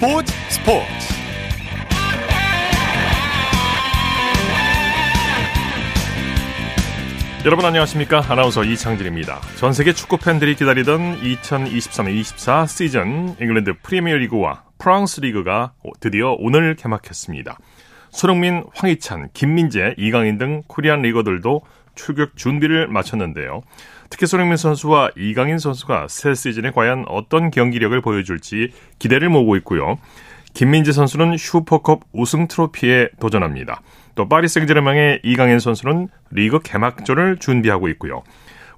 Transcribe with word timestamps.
스포츠 0.00 0.32
스포츠. 0.48 0.86
여러분 7.44 7.66
안녕하십니까? 7.66 8.24
아나운서 8.30 8.64
이창진입니다. 8.64 9.40
전 9.58 9.74
세계 9.74 9.92
축구 9.92 10.16
팬들이 10.16 10.54
기다리던 10.54 11.20
2023-24 11.20 12.66
시즌 12.66 13.36
잉글랜드 13.38 13.74
프리미어리그와 13.82 14.62
프랑스 14.78 15.20
리그가 15.20 15.74
드디어 16.00 16.34
오늘 16.38 16.76
개막했습니다. 16.76 17.58
손흥민, 18.08 18.64
황희찬, 18.74 19.28
김민재, 19.34 19.96
이강인 19.98 20.38
등 20.38 20.62
코리안 20.66 21.02
리거들도 21.02 21.60
출격 21.94 22.36
준비를 22.36 22.88
마쳤는데요. 22.88 23.60
특히 24.10 24.26
손흥민 24.26 24.56
선수와 24.56 25.10
이강인 25.16 25.58
선수가 25.58 26.08
새 26.08 26.34
시즌에 26.34 26.72
과연 26.72 27.06
어떤 27.08 27.50
경기력을 27.50 27.98
보여줄지 28.00 28.72
기대를 28.98 29.28
모으고 29.30 29.56
있고요. 29.56 29.98
김민재 30.52 30.92
선수는 30.92 31.36
슈퍼컵 31.36 32.00
우승 32.12 32.48
트로피에 32.48 33.10
도전합니다. 33.20 33.80
또 34.16 34.28
파리 34.28 34.48
생제르맹의 34.48 35.20
이강인 35.22 35.60
선수는 35.60 36.08
리그 36.30 36.60
개막전을 36.60 37.38
준비하고 37.38 37.88
있고요. 37.90 38.22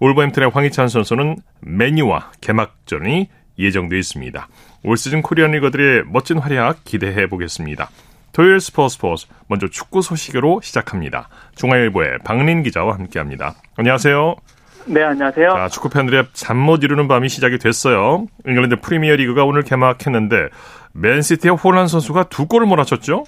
울버햄튼의 0.01 0.51
황희찬 0.51 0.89
선수는 0.89 1.37
맨유와 1.61 2.33
개막전이 2.41 3.29
예정돼 3.59 3.99
있습니다. 3.99 4.49
올 4.85 4.97
시즌 4.97 5.23
코리안 5.23 5.53
리거들의 5.53 6.05
멋진 6.07 6.39
활약 6.39 6.85
기대해 6.85 7.27
보겠습니다. 7.27 7.89
토요일 8.33 8.61
스포츠 8.61 8.95
스포츠 8.95 9.27
먼저 9.47 9.69
축구 9.69 10.03
소식으로 10.03 10.61
시작합니다. 10.62 11.29
중앙일보의 11.55 12.19
박린 12.25 12.62
기자와 12.62 12.95
함께합니다. 12.95 13.55
안녕하세요. 13.77 14.37
네, 14.86 15.02
안녕하세요. 15.02 15.50
자, 15.50 15.69
축구 15.69 15.88
팬들의 15.91 16.25
잠 16.33 16.56
못 16.62 16.83
이루는 16.84 17.08
밤이 17.08 17.28
시작이 17.28 17.58
됐어요. 17.58 18.27
잉글랜드 18.47 18.80
프리미어 18.80 19.16
리그가 19.16 19.44
오늘 19.44 19.62
개막했는데 19.62 20.48
맨시티의 20.94 21.56
홀란 21.56 21.88
선수가 21.88 22.25
두 22.25 22.47
골을 22.47 22.66
몰아쳤죠? 22.66 23.25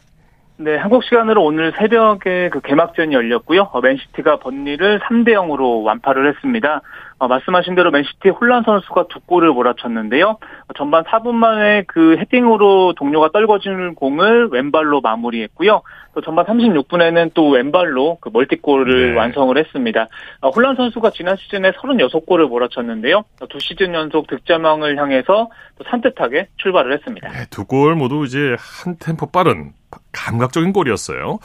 네, 0.57 0.77
한국 0.77 1.03
시간으로 1.03 1.43
오늘 1.45 1.73
새벽에 1.77 2.49
그 2.51 2.61
개막전이 2.61 3.13
열렸고요. 3.15 3.71
어, 3.73 3.81
맨시티가 3.81 4.39
번리를 4.39 5.01
3대 5.01 5.31
0으로 5.31 5.83
완파를 5.83 6.29
했습니다. 6.33 6.81
어, 7.25 7.29
말씀하신 7.29 7.75
대로 7.75 7.91
맨시티 7.91 8.29
홀란 8.29 8.65
선수가 8.65 9.07
두 9.09 9.19
골을 9.21 9.51
몰아쳤는데요. 9.53 10.29
어, 10.29 10.73
전반 10.77 11.05
4분 11.05 11.33
만에 11.33 11.85
그 11.87 12.17
헤딩으로 12.19 12.93
동료가 12.97 13.31
떨궈준 13.33 13.95
공을 13.95 14.49
왼발로 14.53 15.01
마무리했고요. 15.01 15.81
또 16.15 16.21
전반 16.21 16.45
36분에는 16.45 17.31
또 17.33 17.49
왼발로 17.49 18.19
그 18.21 18.29
멀티골을 18.33 19.13
네. 19.13 19.17
완성을 19.17 19.57
했습니다. 19.57 20.09
어, 20.43 20.51
홀란 20.51 20.77
선수가 20.77 21.11
지난 21.11 21.37
시즌에 21.37 21.73
36골을 21.73 22.47
몰아쳤는데요. 22.47 23.25
두 23.49 23.59
시즌 23.59 23.95
연속 23.95 24.27
득점왕을 24.27 24.99
향해서 24.99 25.49
또 25.79 25.85
산뜻하게 25.89 26.49
출발을 26.59 26.93
했습니다. 26.93 27.31
네, 27.31 27.47
두골 27.51 27.95
모두 27.95 28.25
이제 28.27 28.55
한 28.59 28.97
템포 28.99 29.31
빠른 29.31 29.73
감각적인 30.13 30.73
골이었어요. 30.73 31.39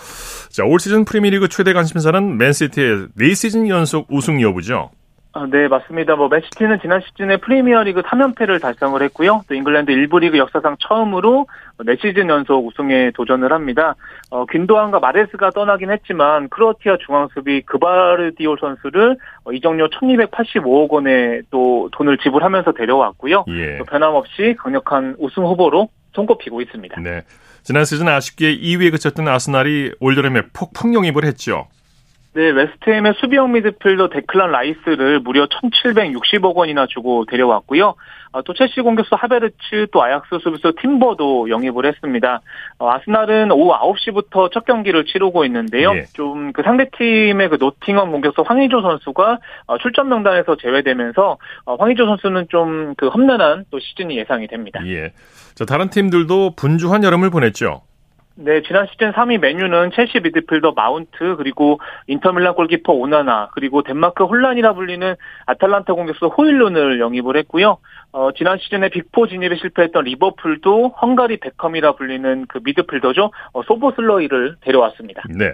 자, 0.49 0.63
올 0.65 0.79
시즌 0.79 1.05
프리미어리그 1.05 1.47
최대 1.47 1.71
관심사는 1.71 2.37
맨시티의 2.37 3.07
4시즌 3.17 3.69
연속 3.69 4.07
우승 4.09 4.41
여부죠. 4.41 4.91
아, 5.31 5.45
네, 5.47 5.67
맞습니다. 5.67 6.15
뭐, 6.15 6.27
맨시티는 6.27 6.79
지난 6.81 7.01
시즌에 7.01 7.37
프리미어리그 7.37 8.01
3연패를 8.01 8.59
달성을 8.59 8.99
했고요. 9.03 9.43
또 9.47 9.53
잉글랜드 9.53 9.91
1부 9.91 10.21
리그 10.21 10.39
역사상 10.39 10.77
처음으로 10.79 11.45
4시즌 11.77 12.29
연속 12.29 12.65
우승에 12.65 13.11
도전을 13.11 13.53
합니다. 13.53 13.95
어, 14.31 14.45
귄도안과 14.45 14.99
마레스가 14.99 15.51
떠나긴 15.51 15.91
했지만 15.91 16.49
크로아티아 16.49 16.97
중앙수비 17.05 17.61
그바르디올 17.61 18.57
선수를 18.59 19.17
어, 19.43 19.51
이적료 19.51 19.89
1285억 19.89 20.89
원의 20.89 21.43
또 21.51 21.89
돈을 21.91 22.17
지불하면서 22.17 22.71
데려왔고요. 22.71 23.45
예. 23.49 23.77
또 23.77 23.85
변함없이 23.85 24.55
강력한 24.57 25.15
우승 25.19 25.43
후보로 25.43 25.89
손꼽히고 26.13 26.61
있습니다. 26.61 26.99
네. 27.01 27.21
지난 27.61 27.85
시즌 27.85 28.07
아쉽게 28.07 28.57
2위에 28.57 28.91
그쳤던 28.91 29.27
아스날이 29.27 29.93
올여름에 29.99 30.41
폭풍 30.53 30.95
영입을 30.95 31.23
했죠. 31.23 31.67
네, 32.33 32.51
웨스트햄의 32.51 33.15
수비형 33.19 33.51
미드필더 33.53 34.09
데클란 34.09 34.51
라이스를 34.51 35.19
무려 35.19 35.47
1,760억 35.47 36.55
원이나 36.55 36.85
주고 36.87 37.25
데려왔고요. 37.25 37.95
어, 38.31 38.43
또 38.43 38.53
첼시 38.53 38.81
공격수 38.81 39.15
하베르츠 39.15 39.87
또 39.91 40.03
아약스 40.03 40.37
수비수 40.43 40.73
팀버도 40.79 41.49
영입을 41.49 41.87
했습니다. 41.87 42.41
어, 42.77 42.91
아스날은 42.91 43.51
오후 43.51 43.73
9시부터 43.73 44.51
첫 44.51 44.65
경기를 44.65 45.05
치르고 45.05 45.45
있는데요. 45.45 45.95
예. 45.95 46.03
좀그 46.13 46.61
상대팀의 46.61 47.49
그 47.49 47.57
노팅엄 47.59 48.11
공격수 48.11 48.43
황의조 48.45 48.81
선수가 48.83 49.39
어, 49.65 49.77
출전 49.79 50.09
명단에서 50.09 50.57
제외되면서 50.57 51.37
어, 51.65 51.75
황의조 51.75 52.05
선수는 52.05 52.47
좀 52.49 52.79
그 52.97 53.07
험난한 53.07 53.65
또 53.71 53.79
시즌이 53.79 54.17
예상이 54.17 54.47
됩니다. 54.47 54.81
예. 54.85 55.11
자, 55.55 55.65
다른 55.65 55.89
팀들도 55.89 56.55
분주한 56.55 57.03
여름을 57.03 57.29
보냈죠. 57.29 57.81
네, 58.41 58.61
지난 58.65 58.87
시즌 58.89 59.11
3위 59.11 59.37
맨유는 59.37 59.91
첼시 59.93 60.21
미드필더 60.21 60.71
마운트 60.71 61.35
그리고 61.35 61.81
인터밀란 62.07 62.55
골키퍼 62.55 62.93
오나나 62.93 63.49
그리고 63.53 63.83
덴마크 63.83 64.23
홀란이라 64.23 64.75
불리는 64.75 65.15
아탈란타 65.45 65.93
공격수 65.93 66.27
호일룬을 66.27 67.01
영입을 67.01 67.35
했고요. 67.35 67.79
어, 68.13 68.29
지난 68.37 68.57
시즌에 68.57 68.89
빅포 68.89 69.27
진입에 69.27 69.57
실패했던 69.57 70.05
리버풀도 70.05 70.95
헝가리 71.01 71.41
베컴이라 71.41 71.97
불리는 71.97 72.45
그 72.47 72.59
미드필더죠. 72.63 73.29
어, 73.51 73.63
소보슬라이를 73.63 74.55
데려왔습니다. 74.61 75.23
네. 75.37 75.53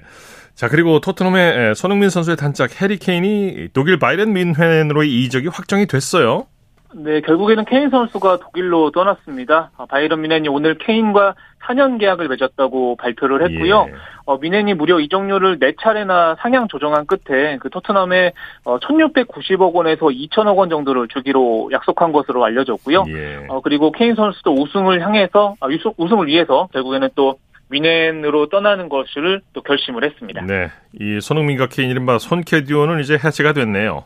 자, 0.53 0.69
그리고 0.69 1.00
토트넘의 1.00 1.74
손흥민 1.74 2.09
선수의 2.09 2.38
단짝 2.38 2.81
해리 2.81 2.97
케인이 2.97 3.69
독일 3.74 3.97
바이른 3.97 4.31
민헨으로의 4.31 5.09
이적이 5.09 5.47
확정이 5.47 5.88
됐어요. 5.88 6.45
네, 6.94 7.22
결국에는 7.22 7.66
케인 7.66 7.90
선수가 7.90 8.38
독일로 8.38 8.91
떠났습니다. 8.91 9.72
아, 9.78 9.85
바이런 9.85 10.22
미넨이 10.22 10.47
오늘 10.47 10.78
케인과 10.78 11.35
4년 11.63 12.00
계약을 12.00 12.28
맺었다고 12.28 12.96
발표를 12.97 13.44
했고요. 13.44 13.88
예. 13.90 13.94
어, 14.25 14.38
미넨이 14.38 14.75
무려 14.75 15.00
이적료를 15.00 15.59
4차례나 15.59 16.38
상향 16.40 16.68
조정한 16.68 17.06
끝에 17.06 17.57
그 17.57 17.69
토트넘에 17.69 18.34
어, 18.63 18.79
1,690억 18.79 19.74
원에서 19.74 20.07
2천억 20.07 20.57
원 20.57 20.69
정도를 20.69 21.07
주기로 21.07 21.69
약속한 21.72 22.12
것으로 22.12 22.45
알려졌고요. 22.45 23.06
예. 23.07 23.45
어, 23.50 23.62
그리고 23.62 23.91
케인 23.91 24.16
선수도 24.16 24.53
우승을 24.53 25.01
향해서 25.01 25.56
아, 25.59 25.68
우승을 25.97 26.28
위해서 26.28 26.69
결국에는 26.72 27.09
또 27.16 27.40
미넨으로 27.69 28.50
떠나는 28.50 28.90
것을 28.90 29.41
또 29.53 29.62
결심을 29.62 30.03
했습니다. 30.03 30.41
네, 30.45 30.69
이 31.00 31.19
손흥민과 31.19 31.68
케인 31.68 31.90
이른바 31.90 32.19
손캐디오는 32.19 33.00
이제 33.00 33.16
해체가 33.16 33.53
됐네요. 33.53 34.03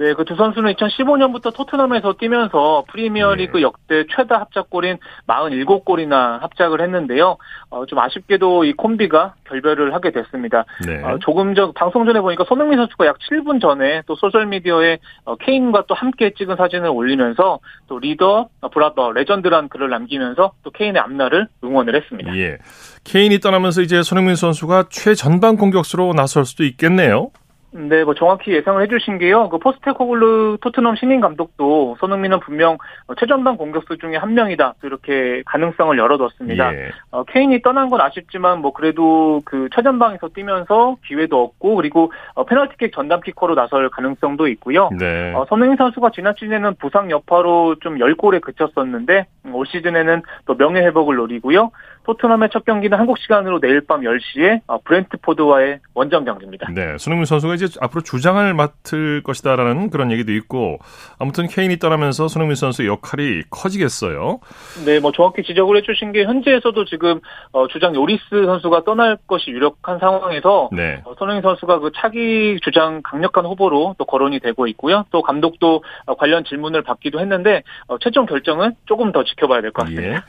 네, 0.00 0.14
그 0.14 0.24
두 0.24 0.36
선수는 0.36 0.74
2015년부터 0.74 1.52
토트넘에서 1.52 2.14
뛰면서 2.14 2.84
프리미어리그 2.88 3.56
네. 3.56 3.62
역대 3.62 4.04
최다 4.14 4.38
합작골인 4.40 4.96
47골이나 5.26 6.40
합작을 6.40 6.80
했는데요. 6.80 7.36
어, 7.68 7.84
좀 7.86 7.98
아쉽게도 7.98 8.64
이 8.64 8.72
콤비가 8.74 9.34
결별을 9.44 9.92
하게 9.92 10.12
됐습니다. 10.12 10.64
네. 10.86 11.02
어, 11.02 11.18
조금 11.20 11.56
전 11.56 11.74
방송 11.74 12.06
전에 12.06 12.20
보니까 12.20 12.44
손흥민 12.48 12.78
선수가 12.78 13.06
약 13.06 13.18
7분 13.18 13.60
전에 13.60 14.02
또 14.06 14.14
소셜 14.14 14.46
미디어에 14.46 14.98
어, 15.24 15.34
케인과 15.34 15.84
또 15.88 15.96
함께 15.96 16.30
찍은 16.30 16.54
사진을 16.56 16.88
올리면서 16.88 17.58
또 17.88 17.98
리더 17.98 18.48
어, 18.60 18.68
brother 18.68 19.10
legend란 19.10 19.68
글을 19.68 19.90
남기면서 19.90 20.52
또 20.62 20.70
케인의 20.70 21.02
앞날을 21.02 21.48
응원을 21.64 21.96
했습니다. 21.96 22.36
예. 22.36 22.56
케인이 23.04 23.38
떠나면서 23.40 23.82
이제 23.82 24.02
손흥민 24.02 24.36
선수가 24.36 24.84
최전방 24.90 25.56
공격수로 25.56 26.14
나설 26.14 26.44
수도 26.44 26.64
있겠네요. 26.64 27.32
네, 27.72 28.02
뭐 28.04 28.14
정확히 28.14 28.52
예상을 28.52 28.82
해주신 28.82 29.18
게요. 29.18 29.48
그 29.48 29.58
포스테코글루 29.58 30.58
토트넘 30.60 30.96
신임 30.96 31.20
감독도 31.20 31.96
손흥민은 32.00 32.40
분명 32.40 32.78
최전방 33.18 33.56
공격수 33.56 33.98
중에 33.98 34.16
한 34.16 34.34
명이다. 34.34 34.74
이렇게 34.82 35.42
가능성을 35.46 35.96
열어뒀습니다. 35.96 36.74
예. 36.74 36.90
어, 37.12 37.24
케인이 37.24 37.62
떠난 37.62 37.88
건 37.88 38.00
아쉽지만 38.00 38.60
뭐 38.60 38.72
그래도 38.72 39.40
그 39.44 39.68
최전방에서 39.74 40.28
뛰면서 40.28 40.96
기회도 41.06 41.44
얻고 41.44 41.76
그리고 41.76 42.12
어, 42.34 42.44
페널티킥 42.44 42.92
전담 42.92 43.20
키커로 43.20 43.54
나설 43.54 43.88
가능성도 43.88 44.48
있고요. 44.48 44.90
네. 44.98 45.32
어, 45.34 45.46
손흥민 45.48 45.76
선수가 45.76 46.10
지난 46.12 46.34
시즌에는 46.36 46.74
부상 46.80 47.10
여파로 47.10 47.76
좀 47.80 47.98
10골에 47.98 48.40
그쳤었는데 48.40 49.26
음, 49.46 49.54
올 49.54 49.66
시즌에는 49.66 50.22
또 50.46 50.56
명예 50.56 50.80
회복을 50.80 51.16
노리고요. 51.16 51.70
토트넘의 52.10 52.48
첫 52.52 52.64
경기는 52.64 52.98
한국 52.98 53.18
시간으로 53.18 53.60
내일 53.60 53.80
밤 53.82 54.00
10시에 54.00 54.60
어, 54.66 54.78
브렌트포드와의 54.82 55.78
원정 55.94 56.24
경기입니다. 56.24 56.68
네, 56.74 56.96
손흥민 56.98 57.24
선수가 57.24 57.54
이제 57.54 57.66
앞으로 57.80 58.02
주장을 58.02 58.52
맡을 58.54 59.22
것이다라는 59.22 59.90
그런 59.90 60.10
얘기도 60.10 60.32
있고 60.32 60.78
아무튼 61.18 61.46
케인이 61.46 61.76
떠나면서 61.78 62.26
손흥민 62.28 62.56
선수의 62.56 62.88
역할이 62.88 63.42
커지겠어요. 63.50 64.40
네, 64.84 64.98
뭐 64.98 65.12
정확히 65.12 65.42
지적을 65.42 65.76
해주신 65.78 66.12
게 66.12 66.24
현지에서도 66.24 66.84
지금 66.86 67.20
어, 67.52 67.68
주장 67.68 67.94
요리스 67.94 68.24
선수가 68.30 68.84
떠날 68.84 69.16
것이 69.26 69.50
유력한 69.50 69.98
상황에서 70.00 70.70
네. 70.72 71.02
어, 71.04 71.14
손흥민 71.18 71.42
선수가 71.42 71.78
그 71.78 71.92
차기 71.94 72.58
주장 72.62 73.02
강력한 73.02 73.46
후보로 73.46 73.94
또 73.98 74.04
거론이 74.04 74.40
되고 74.40 74.66
있고요. 74.66 75.04
또 75.10 75.22
감독도 75.22 75.84
관련 76.18 76.44
질문을 76.44 76.82
받기도 76.82 77.20
했는데 77.20 77.62
최종 78.00 78.26
결정은 78.26 78.74
조금 78.86 79.12
더 79.12 79.22
지켜봐야 79.22 79.60
될 79.60 79.70
것 79.70 79.82
같습니다. 79.84 80.16
예. 80.16 80.20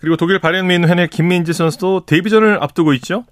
그리고 0.00 0.16
독일 0.16 0.38
바이에른 0.38 0.66
뮌헨의 0.68 1.08
김민재 1.08 1.52
선수도 1.52 2.06
데뷔전을 2.06 2.62
앞두고 2.62 2.92
있죠? 2.94 3.24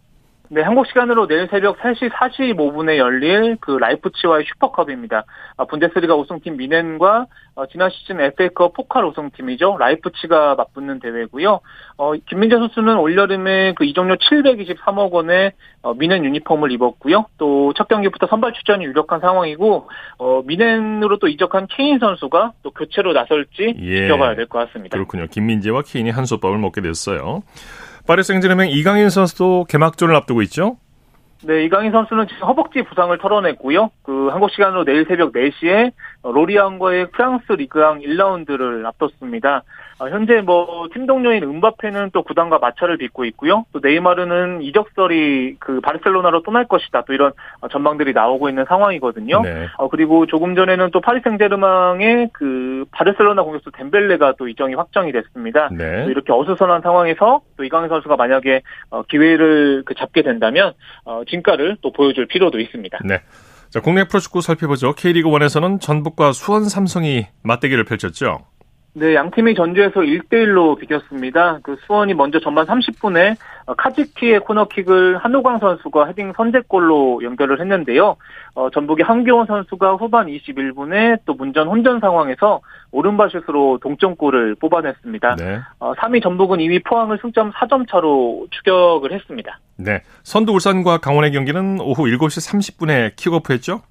네, 0.48 0.62
한국 0.62 0.86
시간으로 0.86 1.26
내일 1.26 1.48
새벽 1.50 1.78
3시 1.78 2.10
45분에 2.10 2.98
열릴 2.98 3.56
그 3.60 3.72
라이프치히와의 3.72 4.44
슈퍼컵입니다. 4.46 5.24
아, 5.56 5.64
분데스리가 5.64 6.14
우승팀 6.14 6.56
뮌헨과 6.56 7.26
어, 7.56 7.66
지난 7.66 7.90
시즌 7.90 8.20
FA컵 8.20 8.74
포칼 8.74 9.04
우승팀이죠. 9.06 9.76
라이프치히가 9.78 10.54
맞붙는 10.54 11.00
대회고요. 11.00 11.60
어, 11.96 12.12
김민재 12.28 12.56
선수는 12.56 12.96
올여름에 12.98 13.74
그 13.74 13.84
이적료 13.84 14.14
723억 14.16 15.10
원의 15.10 15.52
어, 15.82 15.94
뮌헨 15.94 16.24
유니폼을 16.24 16.70
입었고요. 16.72 17.26
또 17.38 17.72
첫 17.76 17.88
경기부터 17.88 18.26
선발 18.28 18.52
출전이 18.52 18.84
유력한 18.84 19.20
상황이고 19.20 19.88
어, 20.18 20.42
미넨으로 20.46 21.18
또 21.18 21.28
이적한 21.28 21.66
케인 21.70 21.98
선수가 21.98 22.52
또 22.62 22.70
교체로 22.70 23.12
나설지 23.12 23.74
예, 23.80 24.02
지켜봐야 24.02 24.34
될 24.36 24.46
것 24.46 24.58
같습니다. 24.66 24.96
그렇군요. 24.96 25.26
김민재와 25.26 25.82
케인이 25.82 26.08
한솥밥을 26.10 26.58
먹게 26.58 26.80
됐어요. 26.80 27.42
파리 28.06 28.22
생제르맹 28.22 28.70
이강인 28.70 29.10
선수도 29.10 29.64
개막전을 29.68 30.14
앞두고 30.14 30.42
있죠? 30.42 30.76
네, 31.42 31.64
이강인 31.64 31.92
선수는 31.92 32.28
지금 32.28 32.46
허벅지 32.48 32.82
부상을 32.82 33.16
털어냈고요. 33.18 33.90
그 34.02 34.28
한국 34.28 34.50
시간으로 34.50 34.84
내일 34.84 35.04
새벽 35.06 35.32
4시에 35.32 35.92
로리안과의 36.22 37.10
프랑스 37.10 37.52
리그왕 37.52 38.00
1라운드를 38.00 38.86
앞뒀습니다. 38.86 39.62
어, 39.98 40.08
현재 40.08 40.40
뭐 40.40 40.86
팀 40.96 41.06
동료인 41.06 41.42
은바페는 41.42 42.10
또 42.12 42.22
구단과 42.22 42.58
마찰을 42.58 42.96
빚고 42.96 43.24
있고요. 43.26 43.64
또 43.72 43.80
네이마르는 43.82 44.62
이적설이 44.62 45.56
그 45.58 45.80
바르셀로나로 45.80 46.42
떠날 46.42 46.66
것이다. 46.66 47.02
또 47.06 47.12
이런 47.12 47.32
어, 47.60 47.68
전망들이 47.68 48.12
나오고 48.12 48.48
있는 48.48 48.64
상황이거든요. 48.66 49.42
네. 49.42 49.66
어, 49.76 49.88
그리고 49.88 50.26
조금 50.26 50.54
전에는 50.54 50.90
또 50.90 51.00
파리 51.00 51.20
생제르맹의 51.20 52.30
그 52.32 52.84
바르셀로나 52.92 53.42
공격수 53.42 53.70
덴벨레가 53.72 54.34
또 54.38 54.48
이정이 54.48 54.74
확정이 54.74 55.12
됐습니다. 55.12 55.68
네. 55.72 56.06
이렇게 56.08 56.32
어수선한 56.32 56.82
상황에서 56.82 57.40
또 57.56 57.64
이강인 57.64 57.88
선수가 57.88 58.16
만약에 58.16 58.62
어, 58.90 59.02
기회를 59.02 59.82
그 59.84 59.94
잡게 59.94 60.22
된다면 60.22 60.72
어, 61.04 61.22
진가를 61.28 61.76
또 61.82 61.92
보여줄 61.92 62.26
필요도 62.26 62.58
있습니다. 62.58 62.98
네. 63.04 63.20
자, 63.68 63.80
국내 63.80 64.04
프로축구 64.04 64.40
살펴보죠. 64.40 64.92
K리그 64.92 65.28
1에서는 65.28 65.80
전북과 65.80 66.32
수원 66.32 66.64
삼성이 66.64 67.26
맞대결을 67.42 67.84
펼쳤죠. 67.84 68.38
네, 68.98 69.14
양 69.14 69.30
팀이 69.30 69.54
전주에서 69.54 70.00
1대1로 70.00 70.78
비겼습니다. 70.78 71.58
그 71.62 71.76
수원이 71.86 72.14
먼저 72.14 72.40
전반 72.40 72.64
30분에 72.64 73.36
카지키의 73.76 74.40
코너킥을 74.40 75.18
한호광 75.18 75.58
선수가 75.58 76.06
헤딩 76.06 76.32
선제골로 76.34 77.22
연결을 77.22 77.60
했는데요. 77.60 78.16
어, 78.54 78.70
전북의 78.70 79.04
한교원 79.04 79.44
선수가 79.48 79.96
후반 79.96 80.28
21분에 80.28 81.18
또 81.26 81.34
문전 81.34 81.68
혼전 81.68 82.00
상황에서 82.00 82.62
오른발슛으로 82.90 83.80
동점골을 83.82 84.54
뽑아냈습니다. 84.54 85.36
네. 85.36 85.60
어, 85.78 85.92
3위 85.92 86.22
전북은 86.22 86.60
2위 86.60 86.82
포항을 86.82 87.18
승점 87.20 87.52
4점 87.52 87.90
차로 87.90 88.46
추격을 88.50 89.12
했습니다. 89.12 89.60
네, 89.76 90.00
선두 90.22 90.52
울산과 90.52 90.98
강원의 90.98 91.32
경기는 91.32 91.80
오후 91.82 92.04
7시 92.04 92.50
30분에 92.50 93.14
킥오프했죠? 93.16 93.82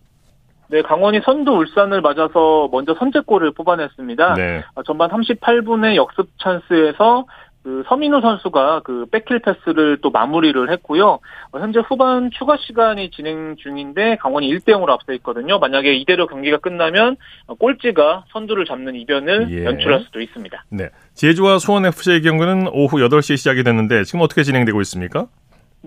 네, 0.68 0.82
강원이 0.82 1.22
선두 1.24 1.52
울산을 1.52 2.02
맞아서 2.02 2.70
먼저 2.72 2.96
선제골을 2.96 3.52
뽑아냈습니다. 3.52 4.34
네. 4.36 4.64
어, 4.76 4.84
전반 4.84 5.10
38분에 5.10 5.96
역습 5.96 6.28
찬스에서 6.40 7.26
그 7.66 7.84
서민우 7.88 8.22
선수가 8.22 8.82
그 8.84 9.08
백힐 9.12 9.40
패스를 9.40 9.98
또 10.02 10.12
마무리를 10.12 10.72
했고요. 10.72 11.20
어, 11.52 11.60
현재 11.60 11.80
후반 11.80 12.30
추가 12.30 12.58
시간이 12.58 13.10
진행 13.10 13.56
중인데 13.56 14.18
강원이 14.18 14.48
1대 14.54 14.68
0으로 14.74 14.90
앞서 14.90 15.14
있거든요. 15.14 15.58
만약에 15.58 15.96
이대로 15.96 16.28
경기가 16.28 16.58
끝나면 16.58 17.18
꼴찌가 17.58 18.26
선두를 18.32 18.66
잡는 18.66 18.94
이변을 18.96 19.48
예. 19.50 19.66
연출할 19.66 20.02
수도 20.02 20.22
있습니다. 20.22 20.64
네. 20.70 20.90
제주와 21.16 21.58
수원 21.58 21.88
FC의 21.88 22.22
경우는 22.22 22.68
오후 22.72 22.98
8시에 22.98 23.36
시작이 23.36 23.64
됐는데 23.64 24.04
지금 24.04 24.22
어떻게 24.22 24.44
진행되고 24.44 24.80
있습니까? 24.82 25.26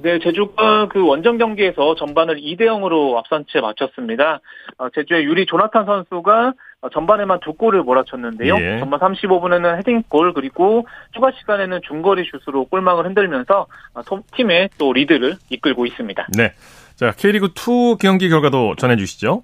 네, 0.00 0.20
제주가 0.20 0.86
그 0.88 1.04
원정 1.04 1.38
경기에서 1.38 1.96
전반을 1.96 2.36
2대 2.36 2.62
0으로 2.62 3.16
앞선 3.16 3.44
채 3.48 3.60
마쳤습니다. 3.60 4.40
어, 4.78 4.88
제주의 4.90 5.24
유리 5.24 5.44
조나탄 5.44 5.86
선수가 5.86 6.52
전반에만 6.92 7.40
두 7.40 7.54
골을 7.54 7.82
몰아쳤는데요. 7.82 8.56
예. 8.60 8.78
전반 8.78 9.00
35분에는 9.00 9.78
헤딩골 9.78 10.34
그리고 10.34 10.86
추가 11.12 11.32
시간에는 11.32 11.80
중거리 11.88 12.24
슛으로 12.30 12.66
골망을 12.66 13.06
흔들면서 13.06 13.66
어, 13.94 14.02
팀의 14.36 14.70
또 14.78 14.92
리드를 14.92 15.36
이끌고 15.50 15.86
있습니다. 15.86 16.28
네. 16.36 16.52
자, 16.94 17.10
K리그 17.10 17.48
2 17.56 17.96
경기 18.00 18.28
결과도 18.28 18.76
전해 18.76 18.96
주시죠. 18.96 19.42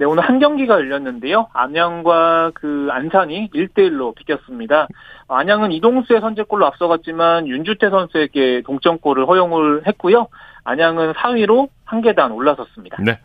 네, 0.00 0.06
오늘 0.06 0.22
한 0.22 0.38
경기가 0.38 0.76
열렸는데요. 0.76 1.48
안양과 1.52 2.52
그 2.54 2.88
안산이 2.90 3.50
1대1로 3.50 4.14
비겼습니다. 4.14 4.88
안양은 5.28 5.72
이동수의 5.72 6.22
선제골로 6.22 6.64
앞서갔지만 6.64 7.46
윤주태 7.46 7.90
선수에게 7.90 8.62
동점골을 8.64 9.28
허용을 9.28 9.86
했고요. 9.86 10.28
안양은 10.64 11.12
4위로 11.12 11.68
한 11.84 12.00
계단 12.00 12.32
올라섰습니다. 12.32 12.96
네. 13.02 13.18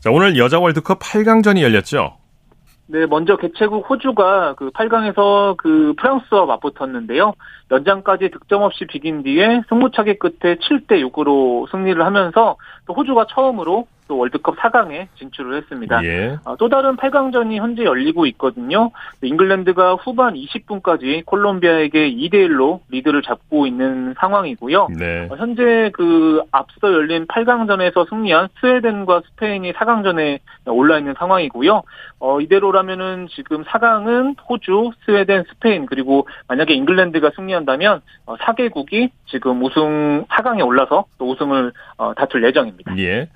자, 0.00 0.10
오늘 0.10 0.38
여자 0.38 0.58
월드컵 0.58 0.98
8강전이 1.00 1.60
열렸죠. 1.60 2.16
네, 2.86 3.04
먼저 3.04 3.36
개최국 3.36 3.90
호주가 3.90 4.54
그 4.54 4.70
8강에서 4.70 5.58
그 5.58 5.92
프랑스와 5.98 6.46
맞붙었는데요. 6.46 7.34
연장까지 7.70 8.30
득점 8.30 8.62
없이 8.62 8.86
비긴 8.86 9.24
뒤에 9.24 9.60
승부차기 9.68 10.18
끝에 10.18 10.56
7대 10.56 11.06
6으로 11.12 11.70
승리를 11.70 12.02
하면서 12.02 12.56
또 12.86 12.94
호주가 12.94 13.26
처음으로 13.28 13.86
또 14.08 14.18
월드컵 14.18 14.56
4강에 14.56 15.08
진출을 15.16 15.56
했습니다. 15.56 16.04
예. 16.04 16.36
아, 16.44 16.56
또 16.58 16.68
다른 16.68 16.96
8강전이 16.96 17.56
현재 17.56 17.84
열리고 17.84 18.26
있거든요. 18.26 18.90
잉글랜드가 19.22 19.94
후반 19.94 20.34
20분까지 20.34 21.24
콜롬비아에게 21.24 22.10
2대 22.10 22.34
1로 22.34 22.80
리드를 22.90 23.22
잡고 23.22 23.66
있는 23.66 24.14
상황이고요. 24.18 24.88
네. 24.98 25.28
어, 25.30 25.36
현재 25.36 25.90
그 25.94 26.42
앞서 26.50 26.92
열린 26.92 27.26
8강전에서 27.26 28.08
승리한 28.08 28.48
스웨덴과 28.60 29.22
스페인이 29.30 29.72
4강전에 29.72 30.38
올라 30.66 30.98
있는 30.98 31.14
상황이고요. 31.18 31.82
어, 32.20 32.40
이대로라면은 32.40 33.28
지금 33.30 33.64
4강은 33.64 34.36
호주, 34.48 34.92
스웨덴, 35.04 35.44
스페인 35.48 35.86
그리고 35.86 36.28
만약에 36.48 36.74
잉글랜드가 36.74 37.32
승리한다면 37.36 38.02
어, 38.26 38.36
4개국이 38.36 39.10
지금 39.26 39.62
우승 39.62 40.24
4강에 40.28 40.66
올라서 40.66 41.06
또 41.18 41.30
우승을 41.30 41.72
어, 41.96 42.14
다툴 42.14 42.44
예정입니다. 42.44 42.96
예. 42.98 43.28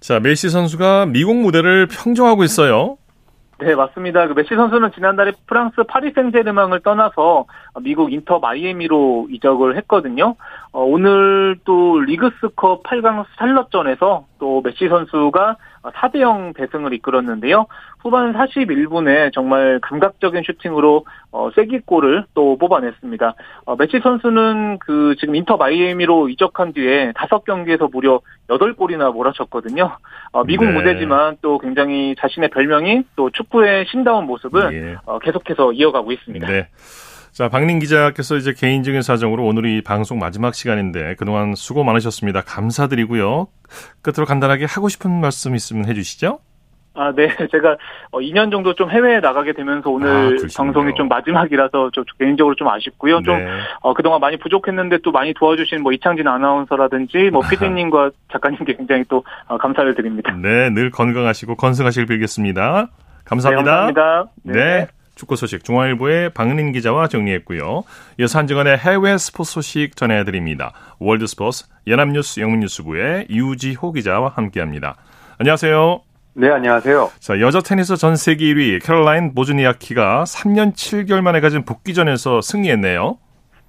자, 0.00 0.18
메시 0.18 0.48
선수가 0.48 1.06
미국 1.06 1.36
무대를 1.36 1.86
평정하고 1.86 2.42
있어요. 2.42 2.96
네, 3.58 3.74
맞습니다. 3.74 4.26
그 4.26 4.32
메시 4.32 4.54
선수는 4.54 4.92
지난달에 4.94 5.32
프랑스 5.46 5.82
파리 5.86 6.12
생제르맹을 6.12 6.80
떠나서 6.80 7.44
미국 7.82 8.12
인터 8.12 8.38
마이애미로 8.38 9.28
이적을 9.30 9.76
했거든요. 9.78 10.36
어, 10.72 10.82
오늘 10.82 11.56
또 11.64 12.00
리그스컵 12.00 12.82
8강 12.82 13.24
샬럿전에서 13.38 14.26
또 14.38 14.60
메시 14.62 14.88
선수가 14.88 15.56
4대 15.82 16.20
0 16.20 16.52
대승을 16.54 16.92
이끌었는데요. 16.94 17.66
후반 18.00 18.32
41분에 18.34 19.32
정말 19.32 19.78
감각적인 19.82 20.42
슈팅으로 20.44 21.04
어, 21.32 21.50
쐐기골을 21.54 22.24
또 22.34 22.56
뽑아냈습니다. 22.58 23.34
어, 23.66 23.76
메시 23.76 24.00
선수는 24.02 24.78
그 24.78 25.14
지금 25.18 25.34
인터 25.36 25.56
마이애미로 25.56 26.28
이적한 26.28 26.72
뒤에 26.72 27.12
5경기에서 27.12 27.90
무려 27.90 28.20
8골이나 28.48 29.12
몰아쳤거든요. 29.12 29.96
어, 30.32 30.44
미국 30.44 30.66
네. 30.66 30.72
무대지만 30.72 31.36
또 31.42 31.58
굉장히 31.58 32.14
자신의 32.18 32.50
별명이 32.50 33.04
또 33.16 33.30
축구의 33.30 33.86
신다운 33.86 34.26
모습을 34.26 34.72
예. 34.72 34.96
어, 35.06 35.18
계속해서 35.18 35.72
이어가고 35.72 36.12
있습니다. 36.12 36.46
네. 36.46 36.68
자, 37.32 37.48
박린 37.48 37.78
기자께서 37.78 38.36
이제 38.36 38.52
개인적인 38.52 39.02
사정으로 39.02 39.44
오늘이 39.44 39.82
방송 39.82 40.18
마지막 40.18 40.54
시간인데 40.54 41.14
그동안 41.16 41.54
수고 41.54 41.84
많으셨습니다. 41.84 42.42
감사드리고요. 42.42 43.46
끝으로 44.02 44.26
간단하게 44.26 44.64
하고 44.64 44.88
싶은 44.88 45.10
말씀 45.20 45.54
있으면 45.54 45.86
해주시죠. 45.86 46.40
아, 46.92 47.12
네. 47.14 47.28
제가 47.52 47.76
2년 48.12 48.48
어, 48.48 48.50
정도 48.50 48.74
좀 48.74 48.90
해외에 48.90 49.20
나가게 49.20 49.52
되면서 49.52 49.90
오늘 49.90 50.08
아, 50.10 50.46
방송이 50.56 50.92
좀 50.96 51.08
마지막이라서 51.08 51.90
좀 51.92 52.04
개인적으로 52.18 52.56
좀 52.56 52.68
아쉽고요. 52.68 53.22
좀 53.22 53.38
네. 53.38 53.46
어, 53.80 53.94
그동안 53.94 54.20
많이 54.20 54.36
부족했는데 54.36 54.98
또 55.04 55.12
많이 55.12 55.32
도와주신 55.32 55.82
뭐 55.82 55.92
이창진 55.92 56.26
아나운서라든지 56.26 57.30
뭐 57.32 57.42
PD님과 57.48 58.10
작가님께 58.32 58.74
굉장히 58.76 59.04
또 59.08 59.24
어, 59.46 59.56
감사를 59.56 59.94
드립니다. 59.94 60.34
네, 60.36 60.70
늘 60.70 60.90
건강하시고 60.90 61.56
건승하시길 61.56 62.06
빌겠습니다. 62.06 62.88
감사합니다. 63.24 63.86
네, 63.86 63.92
감사합니다. 63.92 64.24
네. 64.42 64.52
네. 64.52 64.86
축구 65.20 65.36
소식 65.36 65.64
중앙일보의 65.64 66.30
박린 66.30 66.72
기자와 66.72 67.08
정리했고요. 67.08 67.84
이어서 68.18 68.38
한 68.38 68.46
주간의 68.46 68.78
해외 68.78 69.18
스포츠 69.18 69.52
소식 69.52 69.94
전해드립니다. 69.94 70.72
월드스포츠 70.98 71.66
연합뉴스 71.86 72.40
영문뉴스부의 72.40 73.26
이우지호 73.28 73.92
기자와 73.92 74.30
함께합니다. 74.30 74.96
안녕하세요. 75.38 76.00
네, 76.32 76.48
안녕하세요. 76.48 77.10
자, 77.18 77.38
여자 77.40 77.60
테니스 77.60 77.96
전 77.96 78.16
세계 78.16 78.46
1위 78.46 78.82
캐롤라인 78.82 79.34
보즈니아키가 79.34 80.24
3년 80.24 80.72
7개월 80.72 81.20
만에 81.20 81.40
가진 81.40 81.66
복귀전에서 81.66 82.40
승리했네요. 82.40 83.18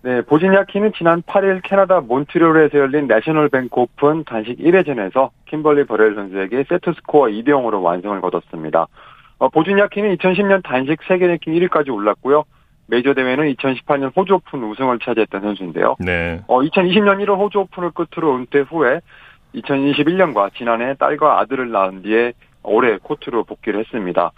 네, 0.03 0.21
보즈니아키는 0.21 0.93
지난 0.97 1.21
8일 1.23 1.61
캐나다 1.63 1.99
몬트리올에서 1.99 2.77
열린 2.77 3.07
내셔널 3.07 3.49
뱅크 3.49 3.77
오픈 3.77 4.23
단식 4.23 4.57
1회전에서 4.57 5.31
킴벌리 5.49 5.85
버렐 5.85 6.15
선수에게 6.15 6.63
세트 6.69 6.93
스코어 6.95 7.27
2대 7.27 7.49
0으로 7.49 7.83
완승을 7.83 8.21
거뒀습니다. 8.21 8.87
어, 9.41 9.49
보즈니아키는 9.49 10.15
2010년 10.17 10.63
단식 10.63 10.99
세계 11.07 11.25
랭킹 11.25 11.53
1위까지 11.55 11.91
올랐고요. 11.91 12.43
메이저 12.85 13.15
대회는 13.15 13.51
2018년 13.55 14.15
호주 14.15 14.35
오픈 14.35 14.63
우승을 14.63 14.99
차지했던 14.99 15.41
선수인데요. 15.41 15.95
네. 15.99 16.41
어, 16.45 16.61
2020년 16.61 17.25
1월 17.25 17.39
호주 17.39 17.57
오픈을 17.61 17.89
끝으로 17.89 18.35
은퇴 18.35 18.59
후에 18.59 19.01
2021년과 19.55 20.53
지난해 20.53 20.93
딸과 20.93 21.39
아들을 21.39 21.71
낳은 21.71 22.03
뒤에 22.03 22.33
올해 22.61 22.97
코트로 23.01 23.45
복귀를 23.45 23.79
했습니다. 23.79 24.31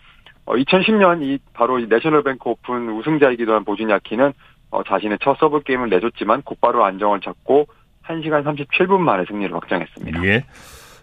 어, 0.46 0.56
2010년 0.56 1.22
이 1.22 1.38
바로 1.54 1.80
이 1.80 1.88
내셔널뱅크 1.88 2.50
오픈 2.50 2.88
우승자이기도 2.88 3.54
한 3.54 3.66
보즈냐키는 3.66 4.32
어, 4.72 4.84
자신의 4.84 5.18
첫 5.22 5.38
서브 5.38 5.64
게임을 5.64 5.90
내줬지만 5.90 6.44
곧바로 6.44 6.86
안정을 6.86 7.20
찾고 7.20 7.66
1시간 8.06 8.46
37분 8.46 9.00
만에 9.00 9.26
승리를 9.28 9.54
확정했습니다. 9.54 10.24
예. 10.24 10.46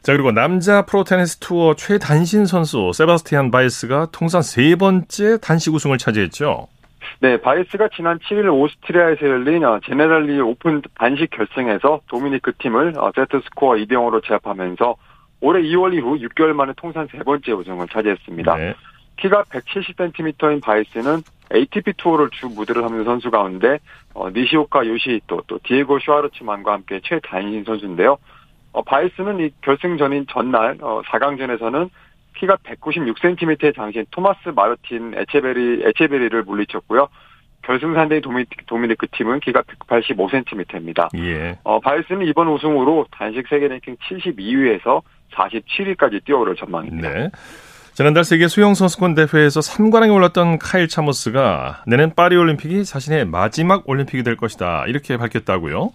자, 0.02 0.14
그리고 0.14 0.32
남자 0.32 0.86
프로 0.86 1.04
테니스 1.04 1.38
투어 1.40 1.74
최단신 1.74 2.46
선수 2.46 2.90
세바스티안 2.94 3.50
바에스가 3.50 4.08
통산 4.12 4.40
세 4.40 4.74
번째 4.76 5.38
단식 5.40 5.74
우승을 5.74 5.98
차지했죠. 5.98 6.68
네, 7.20 7.38
바에스가 7.38 7.88
지난 7.94 8.18
7일 8.18 8.50
오스트리아에서 8.50 9.26
열린 9.26 9.64
어, 9.64 9.78
제네랄리 9.84 10.40
오픈 10.40 10.80
단식 10.94 11.28
결승에서 11.30 12.00
도미니크 12.08 12.52
팀을 12.58 12.94
어, 12.96 13.10
세트 13.14 13.40
스코어 13.44 13.74
2대 13.74 13.92
0으로 13.92 14.24
제압하면서 14.26 14.96
올해 15.42 15.62
2월 15.62 15.94
이후 15.94 16.18
6개월 16.18 16.52
만에 16.52 16.72
통산 16.76 17.06
세 17.12 17.18
번째 17.18 17.52
우승을 17.52 17.88
차지했습니다. 17.88 18.56
네. 18.56 18.74
키가 19.18 19.44
170cm인 19.44 20.62
바에스는 20.62 21.22
ATP 21.54 21.92
투어를 21.98 22.30
주 22.30 22.46
무대를 22.48 22.84
하는 22.84 23.04
선수 23.04 23.30
가운데 23.30 23.78
어, 24.14 24.30
니시오카 24.30 24.86
요시히토 24.86 25.42
또 25.46 25.58
디에고 25.62 25.98
슈와르츠만과 25.98 26.72
함께 26.72 27.00
최단신 27.04 27.64
선수인데요. 27.64 28.16
어, 28.72 28.82
바에스는 28.82 29.40
이 29.40 29.50
결승전인 29.62 30.26
전날 30.30 30.78
어, 30.80 31.02
4강전에서는 31.06 31.90
키가 32.36 32.56
196cm의 32.56 33.74
장신 33.74 34.06
토마스 34.10 34.50
마르틴 34.54 35.14
에체베리 35.14 35.82
에체베리를 35.84 36.42
물리쳤고요. 36.44 37.08
결승 37.62 37.94
상대의 37.94 38.20
도미, 38.22 38.46
도미니크 38.66 39.06
팀은 39.12 39.40
키가 39.40 39.62
185cm입니다. 39.62 41.08
예. 41.18 41.58
어, 41.64 41.78
바에스는 41.80 42.26
이번 42.26 42.48
우승으로 42.48 43.06
단식 43.10 43.46
세계 43.48 43.68
랭킹 43.68 43.96
72위에서 43.96 45.02
47위까지 45.32 46.24
뛰어오를 46.24 46.56
전망입니다. 46.56 47.12
네. 47.12 47.30
지난달 47.92 48.24
세계 48.24 48.48
수영 48.48 48.74
선수권 48.74 49.14
대회에서 49.14 49.60
3관왕에 49.60 50.14
올랐던 50.14 50.58
카일 50.58 50.88
차머스가 50.88 51.82
내년 51.86 52.14
파리 52.14 52.36
올림픽이 52.36 52.84
자신의 52.84 53.26
마지막 53.26 53.86
올림픽이 53.88 54.22
될 54.22 54.36
것이다 54.36 54.84
이렇게 54.86 55.18
밝혔다고요? 55.18 55.90